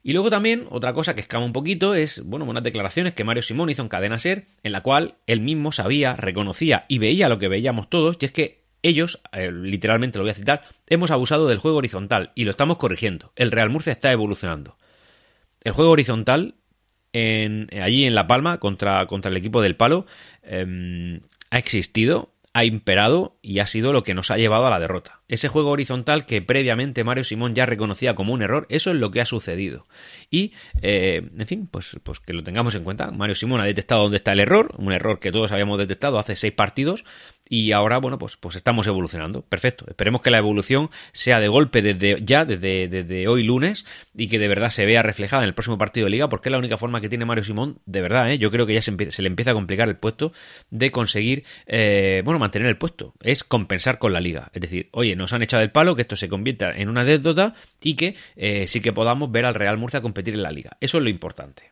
Y 0.02 0.14
luego 0.14 0.30
también, 0.30 0.68
otra 0.70 0.94
cosa 0.94 1.14
que 1.14 1.22
escama 1.22 1.46
un 1.46 1.52
poquito 1.52 1.94
es, 1.94 2.24
bueno, 2.24 2.46
unas 2.46 2.64
declaraciones 2.64 3.14
que 3.14 3.26
Mario 3.26 3.44
Simón 3.44 3.70
hizo 3.70 3.82
en 3.82 3.90
Cadena 3.90 4.18
Ser, 4.18 4.46
en 4.64 4.72
la 4.72 4.82
cual 4.82 5.16
él 5.28 5.42
mismo 5.42 5.74
sabía, 5.74 6.16
reconocía 6.16 6.86
y 6.88 7.00
veía 7.00 7.28
lo 7.28 7.38
que 7.38 7.50
veíamos 7.50 7.90
todos, 7.90 8.18
y 8.22 8.26
es 8.26 8.32
que 8.32 8.60
ellos, 8.82 9.22
eh, 9.34 9.52
literalmente 9.52 10.18
lo 10.18 10.24
voy 10.24 10.32
a 10.32 10.36
citar, 10.36 10.62
hemos 10.88 11.12
abusado 11.12 11.48
del 11.48 11.58
juego 11.58 11.78
horizontal 11.78 12.32
y 12.36 12.46
lo 12.46 12.52
estamos 12.52 12.78
corrigiendo. 12.78 13.34
El 13.36 13.52
Real 13.52 13.70
Murcia 13.70 13.92
está 13.92 14.12
evolucionando. 14.12 14.78
El 15.64 15.74
juego 15.74 15.92
horizontal 15.92 16.56
en, 17.14 17.68
allí 17.82 18.06
en 18.06 18.16
La 18.16 18.28
Palma 18.28 18.60
contra, 18.60 19.06
contra 19.08 19.32
el 19.32 19.38
equipo 19.38 19.62
del 19.62 19.76
Palo 19.76 20.06
em, 20.44 21.22
ha 21.50 21.58
existido, 21.58 22.30
ha 22.54 22.64
imperado 22.64 23.38
y 23.42 23.60
ha 23.60 23.66
sido 23.66 23.94
lo 23.94 24.04
que 24.04 24.14
nos 24.14 24.32
ha 24.32 24.38
llevado 24.38 24.68
a 24.68 24.70
la 24.70 24.80
derrota. 24.80 25.19
Ese 25.30 25.48
juego 25.48 25.70
horizontal 25.70 26.26
que 26.26 26.42
previamente 26.42 27.04
Mario 27.04 27.24
Simón 27.24 27.56
ya 27.56 27.66
reconocía 27.66 28.16
como 28.16 28.34
un 28.34 28.42
error, 28.42 28.66
eso 28.70 28.92
es 28.92 28.98
lo 28.98 29.12
que 29.12 29.22
ha 29.22 29.26
sucedido. 29.26 29.88
Y, 30.30 30.54
eh, 30.82 31.30
en 31.38 31.48
fin, 31.48 31.68
pues, 31.72 31.98
pues 32.04 32.20
que 32.20 32.34
lo 32.34 32.44
tengamos 32.44 32.76
en 32.76 32.84
cuenta. 32.84 33.12
Mario 33.12 33.36
Simón 33.36 33.62
ha 33.62 33.66
detectado 33.66 34.02
dónde 34.02 34.18
está 34.18 34.34
el 34.34 34.40
error, 34.42 34.74
un 34.78 34.92
error 34.92 35.20
que 35.20 35.32
todos 35.32 35.52
habíamos 35.52 35.78
detectado 35.78 36.20
hace 36.20 36.36
seis 36.36 36.54
partidos, 36.54 37.06
y 37.50 37.72
ahora, 37.72 37.98
bueno, 37.98 38.20
pues, 38.20 38.38
pues 38.38 38.56
estamos 38.56 38.86
evolucionando. 38.88 39.42
Perfecto. 39.42 39.86
Esperemos 39.88 40.22
que 40.22 40.30
la 40.30 40.38
evolución 40.38 40.90
sea 41.14 41.40
de 41.40 41.48
golpe 41.48 41.82
desde 41.82 42.24
ya, 42.24 42.46
desde, 42.46 42.88
desde 42.88 43.28
hoy 43.28 43.44
lunes, 43.44 43.86
y 44.16 44.28
que 44.28 44.38
de 44.38 44.48
verdad 44.48 44.70
se 44.70 44.86
vea 44.86 45.02
reflejada 45.02 45.44
en 45.44 45.48
el 45.48 45.56
próximo 45.56 45.78
partido 45.78 46.06
de 46.06 46.12
liga, 46.12 46.30
porque 46.30 46.50
es 46.50 46.52
la 46.52 46.60
única 46.60 46.78
forma 46.78 47.02
que 47.02 47.10
tiene 47.10 47.26
Mario 47.26 47.44
Simón, 47.44 47.80
de 47.86 48.02
verdad, 48.02 48.32
¿eh? 48.32 48.38
yo 48.38 48.52
creo 48.52 48.68
que 48.68 48.76
ya 48.76 48.82
se, 48.82 49.12
se, 49.12 49.22
le 49.22 49.28
empieza 49.28 49.52
a 49.52 49.54
complicar 49.56 49.90
el 49.90 49.96
puesto 49.96 50.32
de 50.70 50.92
conseguir, 50.92 51.44
eh, 51.66 52.22
bueno, 52.24 52.40
mantener 52.40 52.68
el 52.68 52.78
puesto. 52.78 53.14
Es 53.22 53.44
compensar 53.44 53.98
con 53.98 54.14
la 54.14 54.22
liga. 54.22 54.52
Es 54.54 54.62
decir, 54.62 54.90
oye, 54.92 55.16
nos 55.20 55.34
han 55.34 55.44
echado 55.44 55.62
el 55.62 55.72
palo, 55.72 55.96
que 55.96 56.02
esto 56.02 56.16
se 56.16 56.28
convierta 56.28 56.72
en 56.72 56.90
una 56.90 57.02
anécdota 57.02 57.54
y 57.84 57.96
que 57.96 58.16
eh, 58.36 58.66
sí 58.68 58.82
que 58.82 58.94
podamos 58.94 59.32
ver 59.32 59.46
al 59.46 59.54
Real 59.54 59.78
Murcia 59.78 60.02
competir 60.02 60.34
en 60.34 60.42
la 60.42 60.52
liga. 60.52 60.78
Eso 60.82 60.98
es 60.98 61.04
lo 61.04 61.10
importante. 61.10 61.72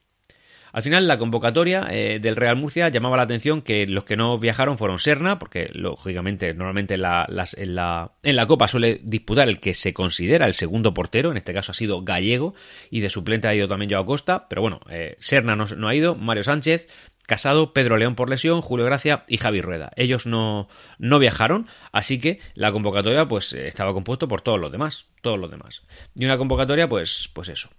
Al 0.73 0.83
final, 0.83 1.07
la 1.07 1.17
convocatoria 1.17 1.87
eh, 1.89 2.19
del 2.21 2.35
Real 2.35 2.55
Murcia 2.55 2.89
llamaba 2.89 3.17
la 3.17 3.23
atención 3.23 3.63
que 3.63 3.87
los 3.87 4.03
que 4.03 4.17
no 4.17 4.37
viajaron 4.37 4.77
fueron 4.77 4.99
Serna, 4.99 5.39
porque 5.39 5.69
lógicamente, 5.73 6.53
normalmente 6.53 6.95
en 6.95 7.01
la, 7.01 7.25
en, 7.55 7.73
la, 7.73 8.11
en 8.21 8.35
la, 8.35 8.45
Copa 8.45 8.67
suele 8.67 8.99
disputar 9.03 9.47
el 9.49 9.59
que 9.59 9.73
se 9.73 9.93
considera 9.93 10.45
el 10.45 10.53
segundo 10.53 10.93
portero, 10.93 11.31
en 11.31 11.37
este 11.37 11.53
caso 11.53 11.71
ha 11.71 11.75
sido 11.75 12.03
Gallego, 12.03 12.53
y 12.91 12.99
de 12.99 13.09
suplente 13.09 13.47
ha 13.47 13.55
ido 13.55 13.67
también 13.67 13.89
Joao 13.89 14.05
Costa, 14.05 14.47
pero 14.49 14.61
bueno, 14.61 14.81
eh, 14.89 15.15
Serna 15.19 15.55
no, 15.55 15.65
no 15.65 15.87
ha 15.87 15.95
ido, 15.95 16.15
Mario 16.15 16.43
Sánchez, 16.43 16.87
Casado, 17.27 17.73
Pedro 17.73 17.97
León 17.97 18.15
por 18.15 18.29
lesión, 18.29 18.61
Julio 18.61 18.85
Gracia 18.85 19.25
y 19.27 19.37
Javi 19.37 19.61
Rueda. 19.61 19.91
Ellos 19.97 20.25
no, 20.25 20.69
no 20.97 21.19
viajaron, 21.19 21.67
así 21.91 22.19
que 22.19 22.39
la 22.55 22.71
convocatoria 22.71 23.27
pues 23.27 23.51
estaba 23.53 23.93
compuesto 23.93 24.29
por 24.29 24.41
todos 24.41 24.59
los 24.59 24.71
demás, 24.71 25.07
todos 25.21 25.37
los 25.37 25.51
demás. 25.51 25.83
Y 26.15 26.23
una 26.23 26.37
convocatoria 26.37 26.87
pues 26.87 27.29
pues 27.33 27.49
eso, 27.49 27.69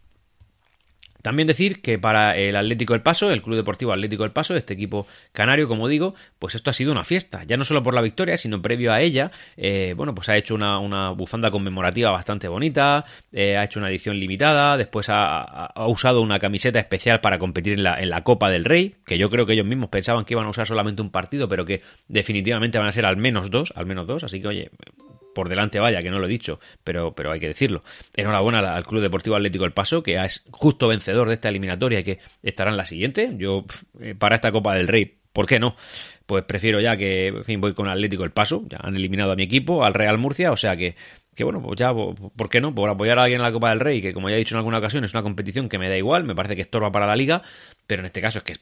también 1.23 1.49
decir 1.49 1.83
que 1.83 1.99
para 1.99 2.37
el 2.37 2.57
Atlético 2.57 2.93
del 2.93 3.03
Paso, 3.03 3.31
el 3.31 3.43
Club 3.43 3.57
Deportivo 3.57 3.93
Atlético 3.93 4.23
del 4.23 4.33
Paso, 4.33 4.57
este 4.57 4.75
equipo 4.75 5.07
canario, 5.33 5.69
como 5.69 5.89
digo, 5.89 6.15
pues 6.39 6.55
esto 6.55 6.71
ha 6.71 6.73
sido 6.73 6.93
una 6.93 7.05
fiesta, 7.05 7.45
ya 7.45 7.57
no 7.57 7.65
solo 7.65 7.83
por 7.83 7.95
la 7.95 8.01
victoria, 8.01 8.37
sino 8.37 8.63
previo 8.63 8.93
a 8.93 9.01
ella, 9.01 9.31
eh, 9.57 9.95
bueno, 9.97 10.15
pues 10.15 10.29
ha 10.29 10.37
hecho 10.37 10.55
una, 10.55 10.79
una, 10.79 11.11
bufanda 11.11 11.51
conmemorativa 11.51 12.11
bastante 12.11 12.49
bonita, 12.49 13.05
eh, 13.33 13.57
ha 13.57 13.65
hecho 13.65 13.81
una 13.81 13.91
edición 13.91 14.19
limitada, 14.19 14.77
después 14.77 15.09
ha, 15.09 15.67
ha, 15.67 15.87
usado 15.87 16.21
una 16.21 16.39
camiseta 16.39 16.79
especial 16.79 17.21
para 17.21 17.39
competir 17.39 17.75
en 17.75 17.83
la, 17.83 18.01
en 18.01 18.11
la 18.11 18.23
Copa 18.23 18.51
del 18.51 18.65
Rey, 18.65 18.97
que 19.05 19.19
yo 19.19 19.31
creo 19.31 19.47
que 19.47 19.55
ellos 19.55 19.67
mismos 19.67 19.89
pensaban 19.89 20.25
que 20.25 20.35
iban 20.35 20.47
a 20.47 20.51
usar 20.51 20.67
solamente 20.67 21.03
un 21.03 21.11
partido, 21.11 21.49
pero 21.49 21.65
que 21.65 21.83
definitivamente 22.07 22.79
van 22.79 22.89
a 22.89 22.93
ser 22.93 23.07
al 23.07 23.17
menos 23.17 23.51
dos, 23.51 23.73
al 23.77 23.87
menos 23.87 24.07
dos, 24.07 24.25
así 24.25 24.41
que 24.41 24.49
oye, 24.49 24.71
por 25.39 25.49
delante 25.49 25.79
vaya, 25.79 26.03
que 26.03 26.11
no 26.11 26.19
lo 26.19 26.27
he 26.27 26.29
dicho, 26.29 26.59
pero, 26.83 27.15
pero 27.15 27.31
hay 27.31 27.39
que 27.39 27.47
decirlo. 27.47 27.85
Enhorabuena 28.17 28.59
al 28.75 28.85
Club 28.85 29.01
Deportivo 29.01 29.37
Atlético 29.37 29.65
El 29.67 29.71
Paso, 29.71 30.03
que 30.03 30.17
es 30.17 30.45
justo 30.51 30.89
vencedor 30.89 31.29
de 31.29 31.35
esta 31.35 31.49
eliminatoria 31.49 32.01
y 32.01 32.03
que 32.03 32.19
estará 32.43 32.73
en 32.73 32.77
la 32.77 32.85
siguiente. 32.85 33.31
Yo, 33.37 33.65
eh, 34.01 34.17
para 34.19 34.35
esta 34.35 34.51
Copa 34.51 34.75
del 34.75 34.89
Rey, 34.89 35.19
¿por 35.33 35.47
qué 35.47 35.61
no? 35.61 35.77
Pues 36.27 36.43
prefiero 36.43 36.81
ya 36.81 36.97
que, 36.97 37.29
en 37.29 37.45
fin, 37.45 37.61
voy 37.61 37.73
con 37.73 37.87
Atlético 37.87 38.25
El 38.25 38.33
Paso, 38.33 38.65
ya 38.69 38.79
han 38.83 38.97
eliminado 38.97 39.31
a 39.31 39.37
mi 39.37 39.45
equipo, 39.45 39.85
al 39.85 39.95
Real 39.95 40.19
Murcia, 40.19 40.51
o 40.51 40.57
sea 40.57 40.75
que, 40.75 40.97
que 41.37 41.45
bueno, 41.45 41.63
pues 41.63 41.79
ya, 41.79 41.95
¿por 41.95 42.51
qué 42.51 42.61
no? 42.61 42.75
Por 42.75 42.91
apoyar 42.91 43.21
a 43.21 43.23
alguien 43.23 43.39
en 43.41 43.45
la 43.45 43.53
Copa 43.53 43.69
del 43.71 43.79
Rey, 43.79 44.03
que 44.03 44.13
como 44.13 44.29
ya 44.29 44.35
he 44.35 44.39
dicho 44.39 44.57
en 44.57 44.59
alguna 44.59 44.79
ocasión, 44.79 45.05
es 45.05 45.15
una 45.15 45.23
competición 45.23 45.69
que 45.69 45.79
me 45.79 45.89
da 45.89 45.97
igual, 45.97 46.25
me 46.25 46.35
parece 46.35 46.57
que 46.57 46.63
estorba 46.63 46.91
para 46.91 47.07
la 47.07 47.15
liga, 47.15 47.43
pero 47.87 48.01
en 48.01 48.07
este 48.07 48.21
caso 48.21 48.39
es 48.39 48.45
que 48.45 48.57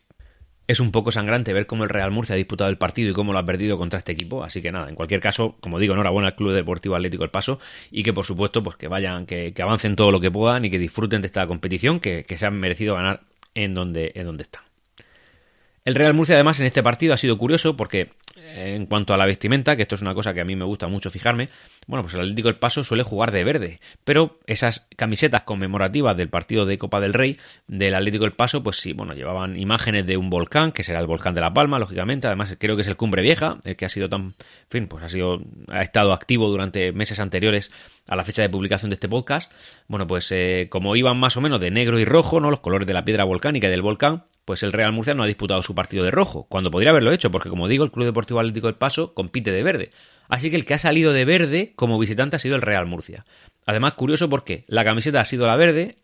es 0.67 0.81
un 0.81 0.91
poco 0.91 1.13
sangrante 1.13 1.53
ver 1.53 1.67
cómo 1.67 1.85
el 1.85 1.91
Real 1.91 2.11
Murcia 2.11 2.35
ha 2.35 2.37
disputado 2.37 2.71
el 2.71 2.79
partido 2.79 3.11
y 3.11 3.13
cómo 3.13 3.33
lo 3.33 3.39
ha 3.39 3.47
perdido 3.47 3.79
contra 3.79 3.99
este 3.99 4.13
equipo. 4.13 4.43
Así 4.43 4.63
que 4.63 4.73
nada, 4.73 4.89
en 4.89 4.95
cualquier 4.95 5.21
caso, 5.21 5.57
como 5.61 5.79
digo, 5.79 5.95
enhorabuena 5.95 6.29
al 6.29 6.35
Club 6.35 6.53
Deportivo 6.53 6.97
Atlético 6.97 7.25
El 7.25 7.31
Paso 7.31 7.61
y 7.91 8.03
que 8.03 8.13
por 8.13 8.25
supuesto, 8.25 8.63
pues 8.63 8.77
que 8.77 8.89
vayan, 8.89 9.27
que, 9.27 9.55
avancen 9.59 9.97
todo 9.97 10.11
lo 10.11 10.21
que 10.21 10.31
puedan 10.31 10.65
y 10.65 10.71
que 10.71 10.79
disfruten 10.79 11.23
de 11.23 11.27
esta 11.27 11.47
competición 11.47 12.01
que, 12.01 12.25
que 12.25 12.37
se 12.37 12.47
han 12.47 12.59
merecido 12.59 12.95
ganar 12.95 13.23
en 13.55 13.75
donde, 13.75 14.13
en 14.15 14.27
donde 14.27 14.43
están. 14.43 14.63
El 15.85 15.95
Real 15.95 16.15
Murcia 16.15 16.35
además 16.35 16.59
en 16.59 16.67
este 16.67 16.83
partido 16.83 17.15
ha 17.15 17.17
sido 17.17 17.39
curioso 17.39 17.77
porque 17.77 18.11
en 18.55 18.87
cuanto 18.87 19.15
a 19.15 19.17
la 19.17 19.27
vestimenta, 19.27 19.77
que 19.77 19.83
esto 19.83 19.95
es 19.95 20.03
una 20.03 20.15
cosa 20.15 20.35
que 20.35 20.41
a 20.41 20.45
mí 20.45 20.57
me 20.57 20.65
gusta 20.65 20.89
mucho 20.89 21.11
fijarme, 21.11 21.49
bueno, 21.87 22.03
pues 22.03 22.15
el 22.15 22.21
Atlético 22.21 22.49
del 22.49 22.59
Paso 22.59 22.85
suele 22.85 23.03
jugar 23.03 23.33
de 23.33 23.45
verde, 23.45 23.81
pero 24.05 24.39
esas 24.47 24.87
camisetas 24.97 25.43
conmemorativas 25.43 26.17
del 26.17 26.29
partido 26.29 26.67
de 26.67 26.79
Copa 26.79 27.01
del 27.01 27.13
Rey 27.13 27.39
del 27.67 27.95
Atlético 27.95 28.25
del 28.25 28.33
Paso, 28.33 28.63
pues 28.63 28.77
sí, 28.77 28.93
bueno, 28.93 29.15
llevaban 29.15 29.57
imágenes 29.57 30.07
de 30.07 30.17
un 30.17 30.31
volcán, 30.31 30.73
que 30.73 30.85
será 30.85 31.01
el 31.01 31.07
volcán 31.07 31.35
de 31.35 31.41
La 31.41 31.53
Palma, 31.53 31.79
lógicamente, 31.79 32.27
además 32.27 32.57
creo 32.59 32.77
que 32.77 32.83
es 32.83 32.89
el 32.89 32.97
Cumbre 32.97 33.23
Vieja, 33.23 33.59
el 33.65 33.77
que 33.77 33.85
ha 33.85 33.89
sido 33.89 34.09
tan, 34.09 34.21
en 34.21 34.35
fin, 34.69 34.89
pues 34.89 35.05
ha 35.05 35.09
sido, 35.09 35.43
ha 35.69 35.83
estado 35.83 36.13
activo 36.13 36.49
durante 36.49 36.93
meses 36.93 37.21
anteriores 37.21 37.71
a 38.09 38.17
la 38.17 38.25
fecha 38.25 38.43
de 38.43 38.49
publicación 38.49 38.91
de 38.91 38.95
este 38.95 39.09
podcast. 39.09 39.53
Bueno, 39.89 40.07
pues 40.07 40.31
eh, 40.33 40.69
como 40.71 40.97
iban 40.97 41.19
más 41.19 41.37
o 41.37 41.41
menos 41.41 41.61
de 41.61 41.71
negro 41.71 41.99
y 41.99 42.05
rojo, 42.05 42.41
¿no? 42.41 42.51
Los 42.51 42.61
colores 42.61 42.87
de 42.87 42.95
la 42.95 43.05
piedra 43.05 43.25
volcánica 43.25 43.67
y 43.67 43.71
del 43.71 43.83
volcán, 43.83 44.25
pues 44.45 44.63
el 44.63 44.73
Real 44.73 44.93
Murcia 44.93 45.15
no 45.15 45.25
ha 45.25 45.27
disputado 45.27 45.63
su 45.63 45.75
partido 45.75 46.05
de 46.05 46.13
rojo, 46.13 46.47
cuando 46.49 46.71
podría 46.71 46.91
haberlo 46.91 47.13
hecho, 47.13 47.31
porque 47.31 47.49
como 47.49 47.67
digo, 47.67 47.85
el 47.85 47.91
Club 47.91 48.07
Deportivo 48.07 48.36
Atlético 48.41 48.67
del 48.67 48.77
Paso 48.77 49.15
compite 49.15 49.53
de 49.53 49.63
verde. 49.63 49.91
Así 50.29 50.51
que 50.51 50.57
el 50.57 50.65
que 50.65 50.75
ha 50.75 50.79
salido 50.79 51.13
de 51.13 51.25
verde 51.25 51.73
como 51.77 51.99
visitante 51.99 52.37
ha 52.37 52.41
sido 52.41 52.57
el 52.57 52.63
Real 52.63 52.87
Murcia. 52.87 53.25
Además, 53.65 53.95
curioso 53.95 54.29
porque 54.29 54.65
la 54.69 54.85
camiseta 54.85 55.21
ha 55.21 55.25
sido 55.25 55.47
la 55.47 55.57
verde, 55.57 55.97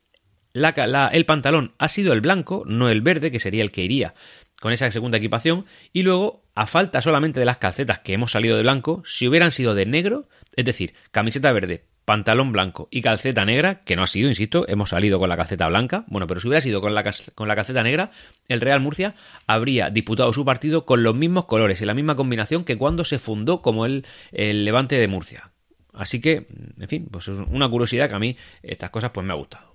la, 0.52 1.08
el 1.12 1.24
pantalón 1.24 1.74
ha 1.78 1.88
sido 1.88 2.12
el 2.12 2.20
blanco, 2.20 2.64
no 2.66 2.88
el 2.88 3.02
verde, 3.02 3.30
que 3.30 3.40
sería 3.40 3.62
el 3.62 3.72
que 3.72 3.82
iría 3.82 4.14
con 4.60 4.72
esa 4.72 4.88
segunda 4.92 5.18
equipación, 5.18 5.66
y 5.92 6.02
luego, 6.02 6.44
a 6.54 6.68
falta 6.68 7.00
solamente 7.00 7.40
de 7.40 7.46
las 7.46 7.56
calcetas 7.56 7.98
que 7.98 8.12
hemos 8.12 8.30
salido 8.30 8.56
de 8.56 8.62
blanco, 8.62 9.02
si 9.04 9.26
hubieran 9.26 9.50
sido 9.50 9.74
de 9.74 9.86
negro, 9.86 10.28
es 10.54 10.64
decir, 10.64 10.94
camiseta 11.10 11.50
verde, 11.50 11.84
pantalón 12.12 12.52
blanco 12.52 12.88
y 12.90 13.00
calceta 13.00 13.46
negra, 13.46 13.84
que 13.84 13.96
no 13.96 14.02
ha 14.02 14.06
sido, 14.06 14.28
insisto, 14.28 14.68
hemos 14.68 14.90
salido 14.90 15.18
con 15.18 15.30
la 15.30 15.36
calceta 15.38 15.66
blanca, 15.66 16.04
bueno, 16.08 16.26
pero 16.26 16.40
si 16.40 16.46
hubiera 16.46 16.60
sido 16.60 16.82
con 16.82 16.94
la, 16.94 17.10
con 17.34 17.48
la 17.48 17.56
calceta 17.56 17.82
negra, 17.82 18.10
el 18.48 18.60
Real 18.60 18.80
Murcia 18.80 19.14
habría 19.46 19.88
disputado 19.88 20.30
su 20.34 20.44
partido 20.44 20.84
con 20.84 21.02
los 21.02 21.14
mismos 21.16 21.46
colores 21.46 21.80
y 21.80 21.86
la 21.86 21.94
misma 21.94 22.14
combinación 22.14 22.66
que 22.66 22.76
cuando 22.76 23.06
se 23.06 23.18
fundó 23.18 23.62
como 23.62 23.86
el, 23.86 24.04
el 24.30 24.66
Levante 24.66 24.96
de 24.96 25.08
Murcia. 25.08 25.52
Así 25.94 26.20
que, 26.20 26.48
en 26.78 26.88
fin, 26.88 27.08
pues 27.10 27.28
es 27.28 27.38
una 27.48 27.66
curiosidad 27.70 28.10
que 28.10 28.16
a 28.16 28.18
mí 28.18 28.36
estas 28.62 28.90
cosas 28.90 29.10
pues 29.10 29.26
me 29.26 29.32
ha 29.32 29.36
gustado. 29.36 29.71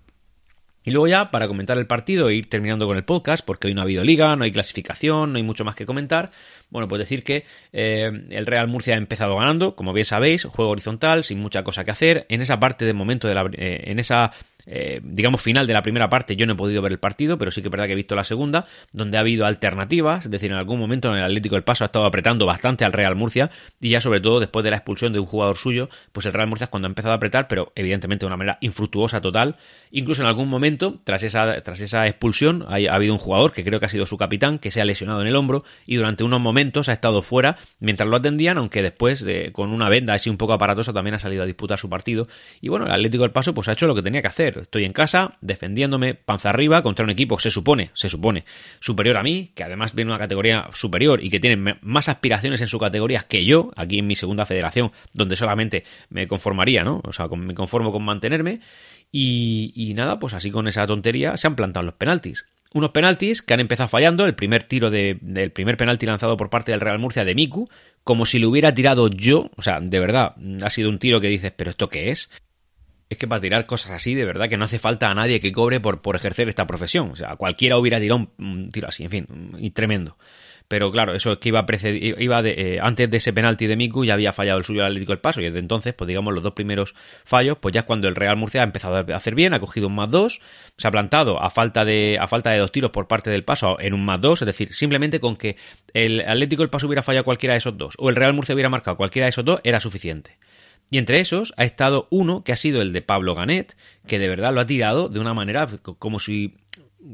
Y 0.87 0.91
luego 0.91 1.07
ya, 1.09 1.31
para 1.31 1.49
comentar 1.49 1.77
el 1.77 1.85
partido 1.85 2.29
e 2.29 2.35
ir 2.35 2.49
terminando 2.49 2.87
con 2.87 2.95
el 2.95 3.03
podcast, 3.03 3.45
porque 3.45 3.67
hoy 3.67 3.73
no 3.73 3.81
ha 3.81 3.83
habido 3.83 4.05
liga, 4.05 4.37
no 4.37 4.45
hay 4.45 4.53
clasificación, 4.53 5.33
no 5.33 5.37
hay 5.37 5.43
mucho 5.43 5.65
más 5.65 5.75
que 5.75 5.85
comentar, 5.85 6.31
bueno, 6.69 6.87
pues 6.87 6.99
decir 6.99 7.25
que 7.25 7.43
eh, 7.73 8.09
el 8.29 8.45
Real 8.45 8.69
Murcia 8.69 8.93
ha 8.93 8.97
empezado 8.97 9.35
ganando, 9.35 9.75
como 9.75 9.91
bien 9.91 10.05
sabéis, 10.05 10.45
juego 10.45 10.71
horizontal, 10.71 11.25
sin 11.25 11.41
mucha 11.41 11.61
cosa 11.61 11.83
que 11.83 11.91
hacer. 11.91 12.25
En 12.29 12.41
esa 12.41 12.57
parte 12.61 12.85
de 12.85 12.93
momento, 12.93 13.27
de 13.27 13.35
la, 13.35 13.49
eh, 13.51 13.83
en 13.83 13.99
esa 13.99 14.31
eh, 14.69 14.99
digamos, 15.01 15.41
final 15.41 15.65
de 15.65 15.73
la 15.73 15.81
primera 15.81 16.09
parte, 16.09 16.35
yo 16.35 16.45
no 16.45 16.53
he 16.53 16.55
podido 16.55 16.81
ver 16.81 16.91
el 16.91 16.99
partido, 16.99 17.37
pero 17.37 17.51
sí 17.51 17.61
que 17.61 17.69
es 17.69 17.71
verdad 17.71 17.87
que 17.87 17.93
he 17.93 17.95
visto 17.95 18.15
la 18.15 18.25
segunda, 18.25 18.65
donde 18.91 19.17
ha 19.17 19.21
habido 19.21 19.45
alternativas, 19.45 20.25
es 20.25 20.31
decir, 20.31 20.51
en 20.51 20.57
algún 20.57 20.77
momento 20.77 21.09
en 21.09 21.19
el 21.19 21.23
Atlético 21.23 21.55
del 21.55 21.63
Paso 21.63 21.85
ha 21.85 21.87
estado 21.87 22.05
apretando 22.05 22.45
bastante 22.45 22.83
al 22.83 22.91
Real 22.91 23.15
Murcia, 23.15 23.49
y 23.79 23.89
ya 23.89 24.01
sobre 24.01 24.19
todo 24.19 24.41
después 24.41 24.63
de 24.63 24.71
la 24.71 24.77
expulsión 24.77 25.13
de 25.13 25.19
un 25.19 25.25
jugador 25.25 25.55
suyo, 25.55 25.89
pues 26.11 26.25
el 26.25 26.33
Real 26.33 26.49
Murcia 26.49 26.65
es 26.65 26.69
cuando 26.69 26.87
ha 26.87 26.89
empezado 26.89 27.13
a 27.13 27.15
apretar, 27.15 27.47
pero 27.47 27.71
evidentemente 27.75 28.25
de 28.25 28.27
una 28.27 28.37
manera 28.37 28.57
infructuosa 28.59 29.21
total. 29.21 29.55
Incluso 29.91 30.21
en 30.21 30.27
algún 30.27 30.49
momento, 30.49 30.99
tras 31.05 31.23
esa, 31.23 31.61
tras 31.61 31.79
esa 31.79 32.05
expulsión, 32.07 32.65
ha, 32.67 32.75
habido 32.93 33.13
un 33.13 33.19
jugador 33.19 33.53
que 33.53 33.63
creo 33.63 33.79
que 33.79 33.85
ha 33.85 33.89
sido 33.89 34.05
su 34.05 34.17
capitán, 34.17 34.59
que 34.59 34.71
se 34.71 34.81
ha 34.81 34.85
lesionado 34.85 35.21
en 35.21 35.27
el 35.27 35.35
hombro, 35.37 35.63
y 35.85 35.95
durante 35.95 36.25
unos 36.25 36.41
momentos 36.41 36.89
ha 36.89 36.93
estado 36.93 37.21
fuera 37.21 37.57
mientras 37.79 38.09
lo 38.09 38.17
atendían, 38.17 38.57
aunque 38.57 38.81
después, 38.81 39.25
con 39.53 39.71
una 39.71 39.87
venda 39.87 40.13
así 40.13 40.29
un 40.29 40.37
poco 40.37 40.53
aparatosa, 40.53 40.91
también 40.91 41.15
ha 41.15 41.19
salido 41.19 41.43
a 41.43 41.45
disputar 41.45 41.77
su 41.77 41.89
partido. 41.89 42.27
Y 42.59 42.67
bueno, 42.67 42.85
el 42.85 42.91
Atlético 42.91 43.23
del 43.23 43.31
Paso 43.31 43.53
pues 43.53 43.69
ha 43.69 43.71
hecho 43.71 43.87
lo 43.87 43.95
que 43.95 44.01
tenía 44.01 44.21
que 44.21 44.27
hacer. 44.27 44.56
Estoy 44.61 44.85
en 44.85 44.93
casa, 44.93 45.37
defendiéndome, 45.41 46.15
panza 46.15 46.49
arriba, 46.49 46.83
contra 46.83 47.03
un 47.03 47.09
equipo, 47.09 47.39
se 47.39 47.49
supone, 47.49 47.91
se 47.93 48.09
supone, 48.09 48.45
superior 48.79 49.17
a 49.17 49.23
mí, 49.23 49.51
que 49.55 49.63
además 49.63 49.95
viene 49.95 50.11
una 50.11 50.19
categoría 50.19 50.69
superior 50.73 51.23
y 51.23 51.29
que 51.29 51.39
tiene 51.39 51.77
más 51.81 52.09
aspiraciones 52.09 52.61
en 52.61 52.67
su 52.67 52.79
categoría 52.79 53.19
que 53.27 53.45
yo, 53.45 53.71
aquí 53.75 53.99
en 53.99 54.07
mi 54.07 54.15
segunda 54.15 54.45
federación, 54.45 54.91
donde 55.13 55.35
solamente 55.35 55.83
me 56.09 56.27
conformaría, 56.27 56.83
¿no? 56.83 57.01
O 57.03 57.13
sea, 57.13 57.27
me 57.27 57.53
conformo 57.53 57.91
con 57.91 58.03
mantenerme. 58.03 58.61
Y, 59.11 59.93
nada, 59.95 60.19
pues 60.19 60.33
así 60.33 60.51
con 60.51 60.67
esa 60.67 60.85
tontería 60.85 61.37
se 61.37 61.47
han 61.47 61.55
plantado 61.55 61.85
los 61.85 61.95
penaltis 61.95 62.45
unos 62.73 62.91
penaltis 62.91 63.41
que 63.41 63.53
han 63.53 63.61
empezado 63.61 63.87
fallando. 63.87 64.25
El 64.25 64.35
primer 64.35 64.61
tiro 64.63 64.91
de, 64.91 65.17
del 65.21 65.51
primer 65.51 65.77
penalti 65.77 66.05
lanzado 66.05 66.35
por 66.35 66.49
parte 66.49 66.71
del 66.71 66.81
Real 66.81 66.99
Murcia 66.99 67.23
de 67.23 67.33
Miku, 67.33 67.69
como 68.03 68.25
si 68.25 68.39
lo 68.39 68.49
hubiera 68.49 68.73
tirado 68.73 69.07
yo. 69.07 69.49
O 69.55 69.61
sea, 69.61 69.79
de 69.79 69.99
verdad, 69.99 70.35
ha 70.61 70.69
sido 70.69 70.89
un 70.89 70.99
tiro 70.99 71.21
que 71.21 71.27
dices, 71.27 71.53
¿pero 71.55 71.71
esto 71.71 71.89
qué 71.89 72.11
es? 72.11 72.29
Es 73.09 73.17
que 73.17 73.27
para 73.27 73.41
tirar 73.41 73.65
cosas 73.65 73.91
así, 73.91 74.15
de 74.15 74.25
verdad 74.25 74.49
que 74.49 74.57
no 74.57 74.65
hace 74.65 74.79
falta 74.79 75.09
a 75.09 75.13
nadie 75.13 75.39
que 75.39 75.51
cobre 75.51 75.79
por, 75.79 76.01
por 76.01 76.15
ejercer 76.15 76.49
esta 76.49 76.67
profesión. 76.67 77.11
O 77.11 77.15
sea, 77.15 77.35
cualquiera 77.35 77.77
hubiera 77.77 77.99
tirado 77.99 78.27
un, 78.37 78.69
tiro 78.69 78.87
así, 78.89 79.03
en 79.03 79.09
fin, 79.09 79.27
y 79.57 79.69
tremendo. 79.71 80.17
Pero 80.67 80.91
claro, 80.91 81.15
eso 81.15 81.31
es 81.31 81.37
que 81.37 81.47
iba, 81.47 81.65
iba 82.19 82.41
eh, 82.43 82.79
antes 82.81 83.09
de 83.09 83.17
ese 83.17 83.31
penalti 83.31 83.67
de 83.67 83.77
Miku 83.77 84.03
ya 84.03 84.15
había 84.15 84.33
fallado 84.33 84.59
el 84.59 84.65
suyo 84.65 84.81
al 84.81 84.87
Atlético 84.87 85.13
del 85.13 85.19
Paso 85.19 85.39
y 85.39 85.45
desde 85.45 85.59
entonces, 85.59 85.93
pues 85.93 86.09
digamos, 86.09 86.33
los 86.33 86.43
dos 86.43 86.51
primeros 86.53 86.93
fallos, 87.23 87.57
pues 87.57 87.73
ya 87.73 87.81
es 87.81 87.85
cuando 87.85 88.09
el 88.09 88.15
Real 88.15 88.35
Murcia 88.35 88.59
ha 88.59 88.63
empezado 88.65 88.97
a 88.97 89.15
hacer 89.15 89.33
bien, 89.33 89.53
ha 89.53 89.61
cogido 89.61 89.87
un 89.87 89.95
más 89.95 90.11
dos, 90.11 90.41
se 90.77 90.87
ha 90.89 90.91
plantado 90.91 91.41
a 91.41 91.49
falta 91.49 91.85
de, 91.85 92.17
a 92.19 92.27
falta 92.27 92.49
de 92.49 92.57
dos 92.57 92.73
tiros 92.73 92.91
por 92.91 93.07
parte 93.07 93.29
del 93.29 93.45
Paso 93.45 93.79
en 93.79 93.93
un 93.93 94.03
más 94.03 94.19
dos, 94.19 94.41
es 94.41 94.45
decir, 94.45 94.73
simplemente 94.73 95.21
con 95.21 95.37
que 95.37 95.55
el 95.93 96.19
Atlético 96.19 96.63
del 96.63 96.69
Paso 96.69 96.87
hubiera 96.87 97.01
fallado 97.01 97.23
cualquiera 97.23 97.53
de 97.53 97.59
esos 97.59 97.77
dos 97.77 97.95
o 97.97 98.09
el 98.09 98.17
Real 98.17 98.33
Murcia 98.33 98.53
hubiera 98.53 98.69
marcado 98.69 98.97
cualquiera 98.97 99.27
de 99.27 99.29
esos 99.29 99.45
dos, 99.45 99.61
era 99.63 99.79
suficiente. 99.79 100.37
Y 100.89 100.97
entre 100.97 101.19
esos 101.19 101.53
ha 101.57 101.65
estado 101.65 102.07
uno 102.11 102.43
que 102.43 102.53
ha 102.53 102.55
sido 102.55 102.81
el 102.81 102.93
de 102.93 103.01
Pablo 103.01 103.35
Ganet, 103.35 103.75
que 104.05 104.19
de 104.19 104.27
verdad 104.27 104.53
lo 104.53 104.61
ha 104.61 104.65
tirado 104.65 105.09
de 105.09 105.19
una 105.19 105.33
manera 105.33 105.67
como 105.99 106.19
si. 106.19 106.55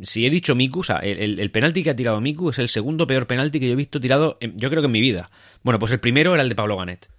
Si 0.02 0.26
he 0.26 0.30
dicho 0.30 0.56
Miku, 0.56 0.80
o 0.80 0.84
sea, 0.84 0.98
el, 0.98 1.52
penalti 1.52 1.84
que 1.84 1.90
ha 1.90 1.96
tirado 1.96 2.20
Miku 2.22 2.50
es 2.50 2.58
el 2.58 2.70
segundo 2.70 3.06
peor 3.06 3.28
penalti 3.28 3.60
que 3.60 3.68
yo 3.68 3.74
he 3.74 3.76
visto 3.76 4.00
tirado, 4.00 4.38
yo 4.40 4.70
creo 4.70 4.82
que 4.82 4.86
en 4.88 4.92
mi 4.92 5.02
vida. 5.02 5.30
Bueno, 5.62 5.78
pues 5.78 5.92
el 5.92 6.00
primero 6.00 6.34
era 6.34 6.42
el 6.42 6.50
de 6.50 6.56
Pablo 6.56 6.78
Ganet. 6.78 7.10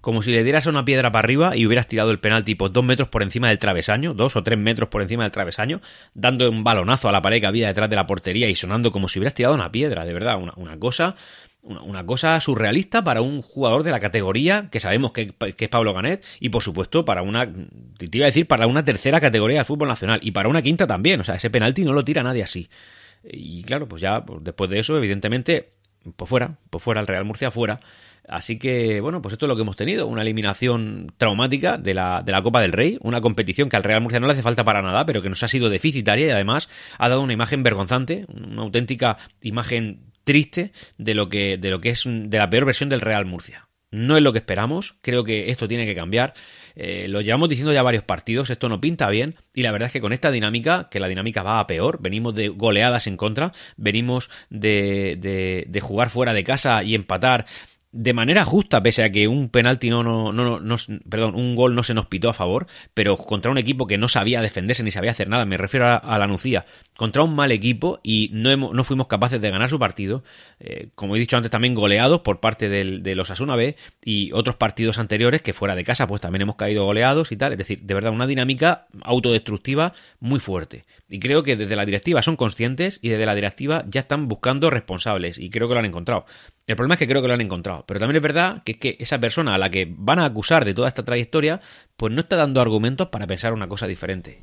Como 0.00 0.22
si 0.22 0.32
le 0.32 0.42
dieras 0.42 0.66
una 0.66 0.84
piedra 0.84 1.12
para 1.12 1.24
arriba 1.24 1.56
y 1.56 1.66
hubieras 1.66 1.86
tirado 1.86 2.10
el 2.10 2.18
penalti 2.18 2.54
pues 2.54 2.72
dos 2.72 2.84
metros 2.84 3.08
por 3.08 3.22
encima 3.22 3.48
del 3.48 3.58
travesaño, 3.58 4.14
dos 4.14 4.36
o 4.36 4.42
tres 4.42 4.58
metros 4.58 4.88
por 4.88 5.02
encima 5.02 5.24
del 5.24 5.32
travesaño, 5.32 5.80
dando 6.14 6.48
un 6.48 6.64
balonazo 6.64 7.08
a 7.08 7.12
la 7.12 7.20
pared 7.20 7.40
que 7.40 7.46
había 7.46 7.68
detrás 7.68 7.90
de 7.90 7.96
la 7.96 8.06
portería 8.06 8.48
y 8.48 8.54
sonando 8.54 8.90
como 8.90 9.08
si 9.08 9.18
hubieras 9.18 9.34
tirado 9.34 9.54
una 9.54 9.70
piedra, 9.70 10.04
de 10.04 10.12
verdad, 10.12 10.38
una 10.56 10.78
cosa 10.78 11.14
una, 11.62 12.06
cosa 12.06 12.40
surrealista 12.40 13.04
para 13.04 13.20
un 13.20 13.42
jugador 13.42 13.82
de 13.82 13.90
la 13.90 14.00
categoría 14.00 14.68
que 14.70 14.80
sabemos 14.80 15.12
que, 15.12 15.34
es 15.40 15.68
Pablo 15.68 15.92
Ganet 15.92 16.24
y 16.40 16.48
por 16.48 16.62
supuesto 16.62 17.04
para 17.04 17.22
una, 17.22 17.46
te 17.46 18.08
iba 18.12 18.24
a 18.24 18.26
decir, 18.26 18.46
para 18.46 18.66
una 18.66 18.84
tercera 18.84 19.20
categoría 19.20 19.58
del 19.58 19.66
fútbol 19.66 19.88
nacional 19.88 20.20
y 20.22 20.30
para 20.30 20.48
una 20.48 20.62
quinta 20.62 20.86
también, 20.86 21.20
o 21.20 21.24
sea, 21.24 21.34
ese 21.34 21.50
penalti 21.50 21.84
no 21.84 21.92
lo 21.92 22.04
tira 22.04 22.22
nadie 22.22 22.42
así. 22.42 22.68
Y 23.24 23.62
claro, 23.64 23.88
pues 23.88 24.00
ya 24.00 24.24
pues 24.24 24.42
después 24.42 24.70
de 24.70 24.78
eso, 24.78 24.96
evidentemente, 24.96 25.72
pues 26.16 26.28
fuera, 26.28 26.56
pues 26.70 26.82
fuera 26.82 27.00
el 27.00 27.06
Real 27.06 27.24
Murcia, 27.24 27.50
fuera. 27.50 27.80
Así 28.28 28.58
que, 28.58 29.00
bueno, 29.00 29.22
pues 29.22 29.32
esto 29.32 29.46
es 29.46 29.48
lo 29.48 29.56
que 29.56 29.62
hemos 29.62 29.76
tenido, 29.76 30.06
una 30.06 30.22
eliminación 30.22 31.12
traumática 31.16 31.78
de 31.78 31.94
la, 31.94 32.22
de 32.22 32.30
la 32.30 32.42
Copa 32.42 32.60
del 32.60 32.72
Rey, 32.72 32.98
una 33.00 33.22
competición 33.22 33.70
que 33.70 33.76
al 33.76 33.82
Real 33.82 34.02
Murcia 34.02 34.20
no 34.20 34.26
le 34.26 34.34
hace 34.34 34.42
falta 34.42 34.64
para 34.64 34.82
nada, 34.82 35.06
pero 35.06 35.22
que 35.22 35.30
nos 35.30 35.42
ha 35.42 35.48
sido 35.48 35.70
deficitaria 35.70 36.26
y 36.26 36.30
además 36.30 36.68
ha 36.98 37.08
dado 37.08 37.22
una 37.22 37.32
imagen 37.32 37.62
vergonzante, 37.62 38.26
una 38.28 38.62
auténtica 38.62 39.16
imagen 39.40 40.12
triste 40.28 40.72
de 40.98 41.14
lo 41.14 41.30
que, 41.30 41.56
de 41.56 41.70
lo 41.70 41.80
que 41.80 41.88
es 41.88 42.04
de 42.06 42.36
la 42.36 42.50
peor 42.50 42.66
versión 42.66 42.90
del 42.90 43.00
Real 43.00 43.24
Murcia. 43.24 43.66
No 43.90 44.14
es 44.18 44.22
lo 44.22 44.30
que 44.30 44.40
esperamos, 44.40 44.98
creo 45.00 45.24
que 45.24 45.50
esto 45.50 45.66
tiene 45.66 45.86
que 45.86 45.94
cambiar. 45.94 46.34
Eh, 46.76 47.08
lo 47.08 47.22
llevamos 47.22 47.48
diciendo 47.48 47.72
ya 47.72 47.82
varios 47.82 48.04
partidos, 48.04 48.50
esto 48.50 48.68
no 48.68 48.78
pinta 48.78 49.08
bien 49.08 49.36
y 49.54 49.62
la 49.62 49.72
verdad 49.72 49.86
es 49.86 49.94
que 49.94 50.02
con 50.02 50.12
esta 50.12 50.30
dinámica, 50.30 50.88
que 50.90 51.00
la 51.00 51.08
dinámica 51.08 51.42
va 51.42 51.60
a 51.60 51.66
peor, 51.66 52.02
venimos 52.02 52.34
de 52.34 52.50
goleadas 52.50 53.06
en 53.06 53.16
contra, 53.16 53.54
venimos 53.78 54.28
de, 54.50 55.16
de, 55.18 55.64
de 55.66 55.80
jugar 55.80 56.10
fuera 56.10 56.34
de 56.34 56.44
casa 56.44 56.82
y 56.82 56.94
empatar 56.94 57.46
de 57.90 58.12
manera 58.12 58.44
justa, 58.44 58.82
pese 58.82 59.02
a 59.02 59.10
que 59.10 59.28
un 59.28 59.48
penalti 59.48 59.88
no, 59.88 60.02
no, 60.02 60.32
no, 60.32 60.60
no, 60.60 60.76
perdón, 61.08 61.34
un 61.34 61.56
gol 61.56 61.74
no 61.74 61.82
se 61.82 61.94
nos 61.94 62.06
pitó 62.06 62.28
a 62.28 62.34
favor, 62.34 62.66
pero 62.92 63.16
contra 63.16 63.50
un 63.50 63.56
equipo 63.56 63.86
que 63.86 63.96
no 63.96 64.08
sabía 64.08 64.42
defenderse 64.42 64.82
ni 64.82 64.90
sabía 64.90 65.12
hacer 65.12 65.28
nada, 65.28 65.46
me 65.46 65.56
refiero 65.56 65.86
a, 65.86 66.18
la 66.18 66.26
Nucía, 66.26 66.66
contra 66.96 67.22
un 67.22 67.34
mal 67.34 67.50
equipo 67.50 68.00
y 68.02 68.30
no, 68.32 68.54
no 68.56 68.84
fuimos 68.84 69.06
capaces 69.06 69.40
de 69.40 69.50
ganar 69.50 69.70
su 69.70 69.78
partido, 69.78 70.22
eh, 70.60 70.90
como 70.94 71.16
he 71.16 71.18
dicho 71.18 71.36
antes 71.36 71.50
también 71.50 71.74
goleados 71.74 72.20
por 72.20 72.40
parte 72.40 72.68
de 72.68 73.14
los 73.14 73.30
Asuna 73.30 73.56
B 73.56 73.76
y 74.04 74.32
otros 74.32 74.56
partidos 74.56 74.98
anteriores 74.98 75.40
que 75.40 75.54
fuera 75.54 75.74
de 75.74 75.84
casa 75.84 76.06
pues 76.06 76.20
también 76.20 76.42
hemos 76.42 76.56
caído 76.56 76.84
goleados 76.84 77.32
y 77.32 77.36
tal, 77.36 77.52
es 77.52 77.58
decir, 77.58 77.80
de 77.82 77.94
verdad 77.94 78.12
una 78.12 78.26
dinámica 78.26 78.86
autodestructiva 79.02 79.94
muy 80.20 80.40
fuerte. 80.40 80.84
Y 81.08 81.20
creo 81.20 81.42
que 81.42 81.56
desde 81.56 81.76
la 81.76 81.86
directiva 81.86 82.20
son 82.20 82.36
conscientes 82.36 82.98
y 83.00 83.08
desde 83.08 83.24
la 83.24 83.34
directiva 83.34 83.84
ya 83.88 84.00
están 84.00 84.28
buscando 84.28 84.68
responsables 84.68 85.38
y 85.38 85.48
creo 85.48 85.68
que 85.68 85.74
lo 85.74 85.80
han 85.80 85.86
encontrado. 85.86 86.26
El 86.68 86.76
problema 86.76 86.94
es 86.94 86.98
que 86.98 87.08
creo 87.08 87.22
que 87.22 87.28
lo 87.28 87.34
han 87.34 87.40
encontrado. 87.40 87.84
Pero 87.88 88.00
también 88.00 88.16
es 88.16 88.22
verdad 88.22 88.62
que 88.64 88.78
que 88.78 88.98
esa 89.00 89.18
persona 89.18 89.54
a 89.54 89.58
la 89.58 89.70
que 89.70 89.90
van 89.90 90.18
a 90.18 90.26
acusar 90.26 90.66
de 90.66 90.74
toda 90.74 90.88
esta 90.88 91.02
trayectoria, 91.02 91.62
pues 91.96 92.12
no 92.12 92.20
está 92.20 92.36
dando 92.36 92.60
argumentos 92.60 93.08
para 93.08 93.26
pensar 93.26 93.54
una 93.54 93.66
cosa 93.66 93.86
diferente. 93.86 94.42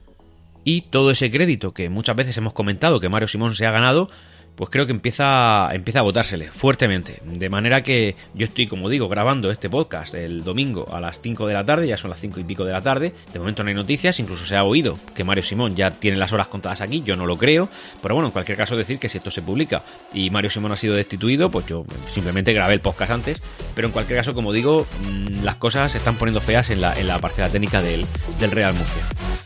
Y 0.64 0.82
todo 0.90 1.12
ese 1.12 1.30
crédito 1.30 1.72
que 1.72 1.88
muchas 1.90 2.16
veces 2.16 2.36
hemos 2.38 2.54
comentado 2.54 3.00
que 3.00 3.08
Mario 3.08 3.28
Simón 3.28 3.54
se 3.54 3.68
ha 3.68 3.72
ganado, 3.72 4.10
pues 4.56 4.70
creo 4.70 4.86
que 4.86 4.92
empieza, 4.92 5.70
empieza 5.74 6.00
a 6.00 6.04
votársele 6.04 6.50
fuertemente. 6.50 7.22
De 7.26 7.50
manera 7.50 7.84
que 7.84 8.16
yo 8.34 8.46
estoy, 8.46 8.68
como 8.68 8.90
digo, 8.90 9.08
grabando 9.08 9.52
este 9.52 9.70
podcast 9.70 10.16
el 10.16 10.44
domingo 10.44 10.88
a 10.94 11.00
las 11.00 11.20
5 11.20 11.46
de 11.48 11.54
la 11.54 11.66
tarde, 11.66 11.88
ya 11.88 11.98
son 11.98 12.10
las 12.10 12.20
5 12.20 12.40
y 12.40 12.44
pico 12.44 12.64
de 12.64 12.72
la 12.72 12.82
tarde. 12.82 13.14
De 13.34 13.40
momento 13.40 13.64
no 13.64 13.70
hay 13.70 13.76
noticias, 13.76 14.20
incluso 14.20 14.46
se 14.46 14.56
ha 14.56 14.64
oído 14.64 14.98
que 15.14 15.24
Mario 15.24 15.44
Simón 15.44 15.76
ya 15.76 15.92
tiene 15.92 16.18
las 16.18 16.32
horas 16.32 16.48
contadas 16.48 16.82
aquí, 16.82 17.04
yo 17.06 17.16
no 17.16 17.26
lo 17.26 17.38
creo. 17.38 17.70
Pero 18.02 18.16
bueno, 18.16 18.28
en 18.28 18.32
cualquier 18.32 18.58
caso 18.58 18.78
decir 18.78 18.98
que 19.00 19.10
si 19.10 19.18
esto 19.18 19.32
se 19.32 19.42
publica 19.42 19.84
y 20.14 20.30
Mario 20.30 20.50
Simón 20.50 20.72
ha 20.72 20.78
sido 20.78 20.96
destituido, 20.96 21.50
pues 21.50 21.66
yo 21.66 21.86
simplemente 22.12 22.54
grabé 22.54 22.76
el 22.76 22.82
podcast 22.82 23.12
antes. 23.12 23.42
Pero 23.76 23.88
en 23.88 23.92
cualquier 23.92 24.20
caso, 24.20 24.34
como 24.34 24.54
digo, 24.54 24.88
mm, 25.04 25.44
las 25.44 25.56
cosas 25.56 25.92
se 25.92 25.98
están 25.98 26.16
poniendo 26.16 26.42
feas 26.42 26.70
en 26.70 26.82
la, 26.82 26.98
en 26.98 27.08
la 27.08 27.20
parcela 27.20 27.50
técnica 27.50 27.82
del, 27.82 28.06
del 28.40 28.52
Real 28.52 28.74
Murcia. 28.74 29.45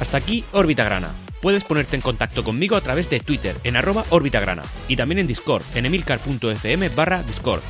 Hasta 0.00 0.16
aquí 0.16 0.44
Órbita 0.52 0.84
Grana. 0.84 1.10
Puedes 1.42 1.64
ponerte 1.64 1.96
en 1.96 2.02
contacto 2.02 2.44
conmigo 2.44 2.76
a 2.76 2.80
través 2.80 3.08
de 3.10 3.20
Twitter 3.20 3.56
en 3.64 3.76
arroba 3.76 4.04
Grana 4.10 4.62
y 4.88 4.96
también 4.96 5.18
en 5.18 5.26
Discord 5.26 5.62
en 5.74 5.86
emilcar.fm 5.86 6.88
barra 6.90 7.22
Discord. 7.22 7.60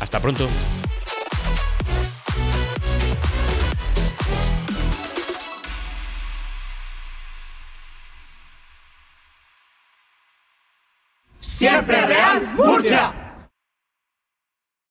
Hasta 0.00 0.20
pronto. 0.20 0.48
Siempre. 11.40 12.03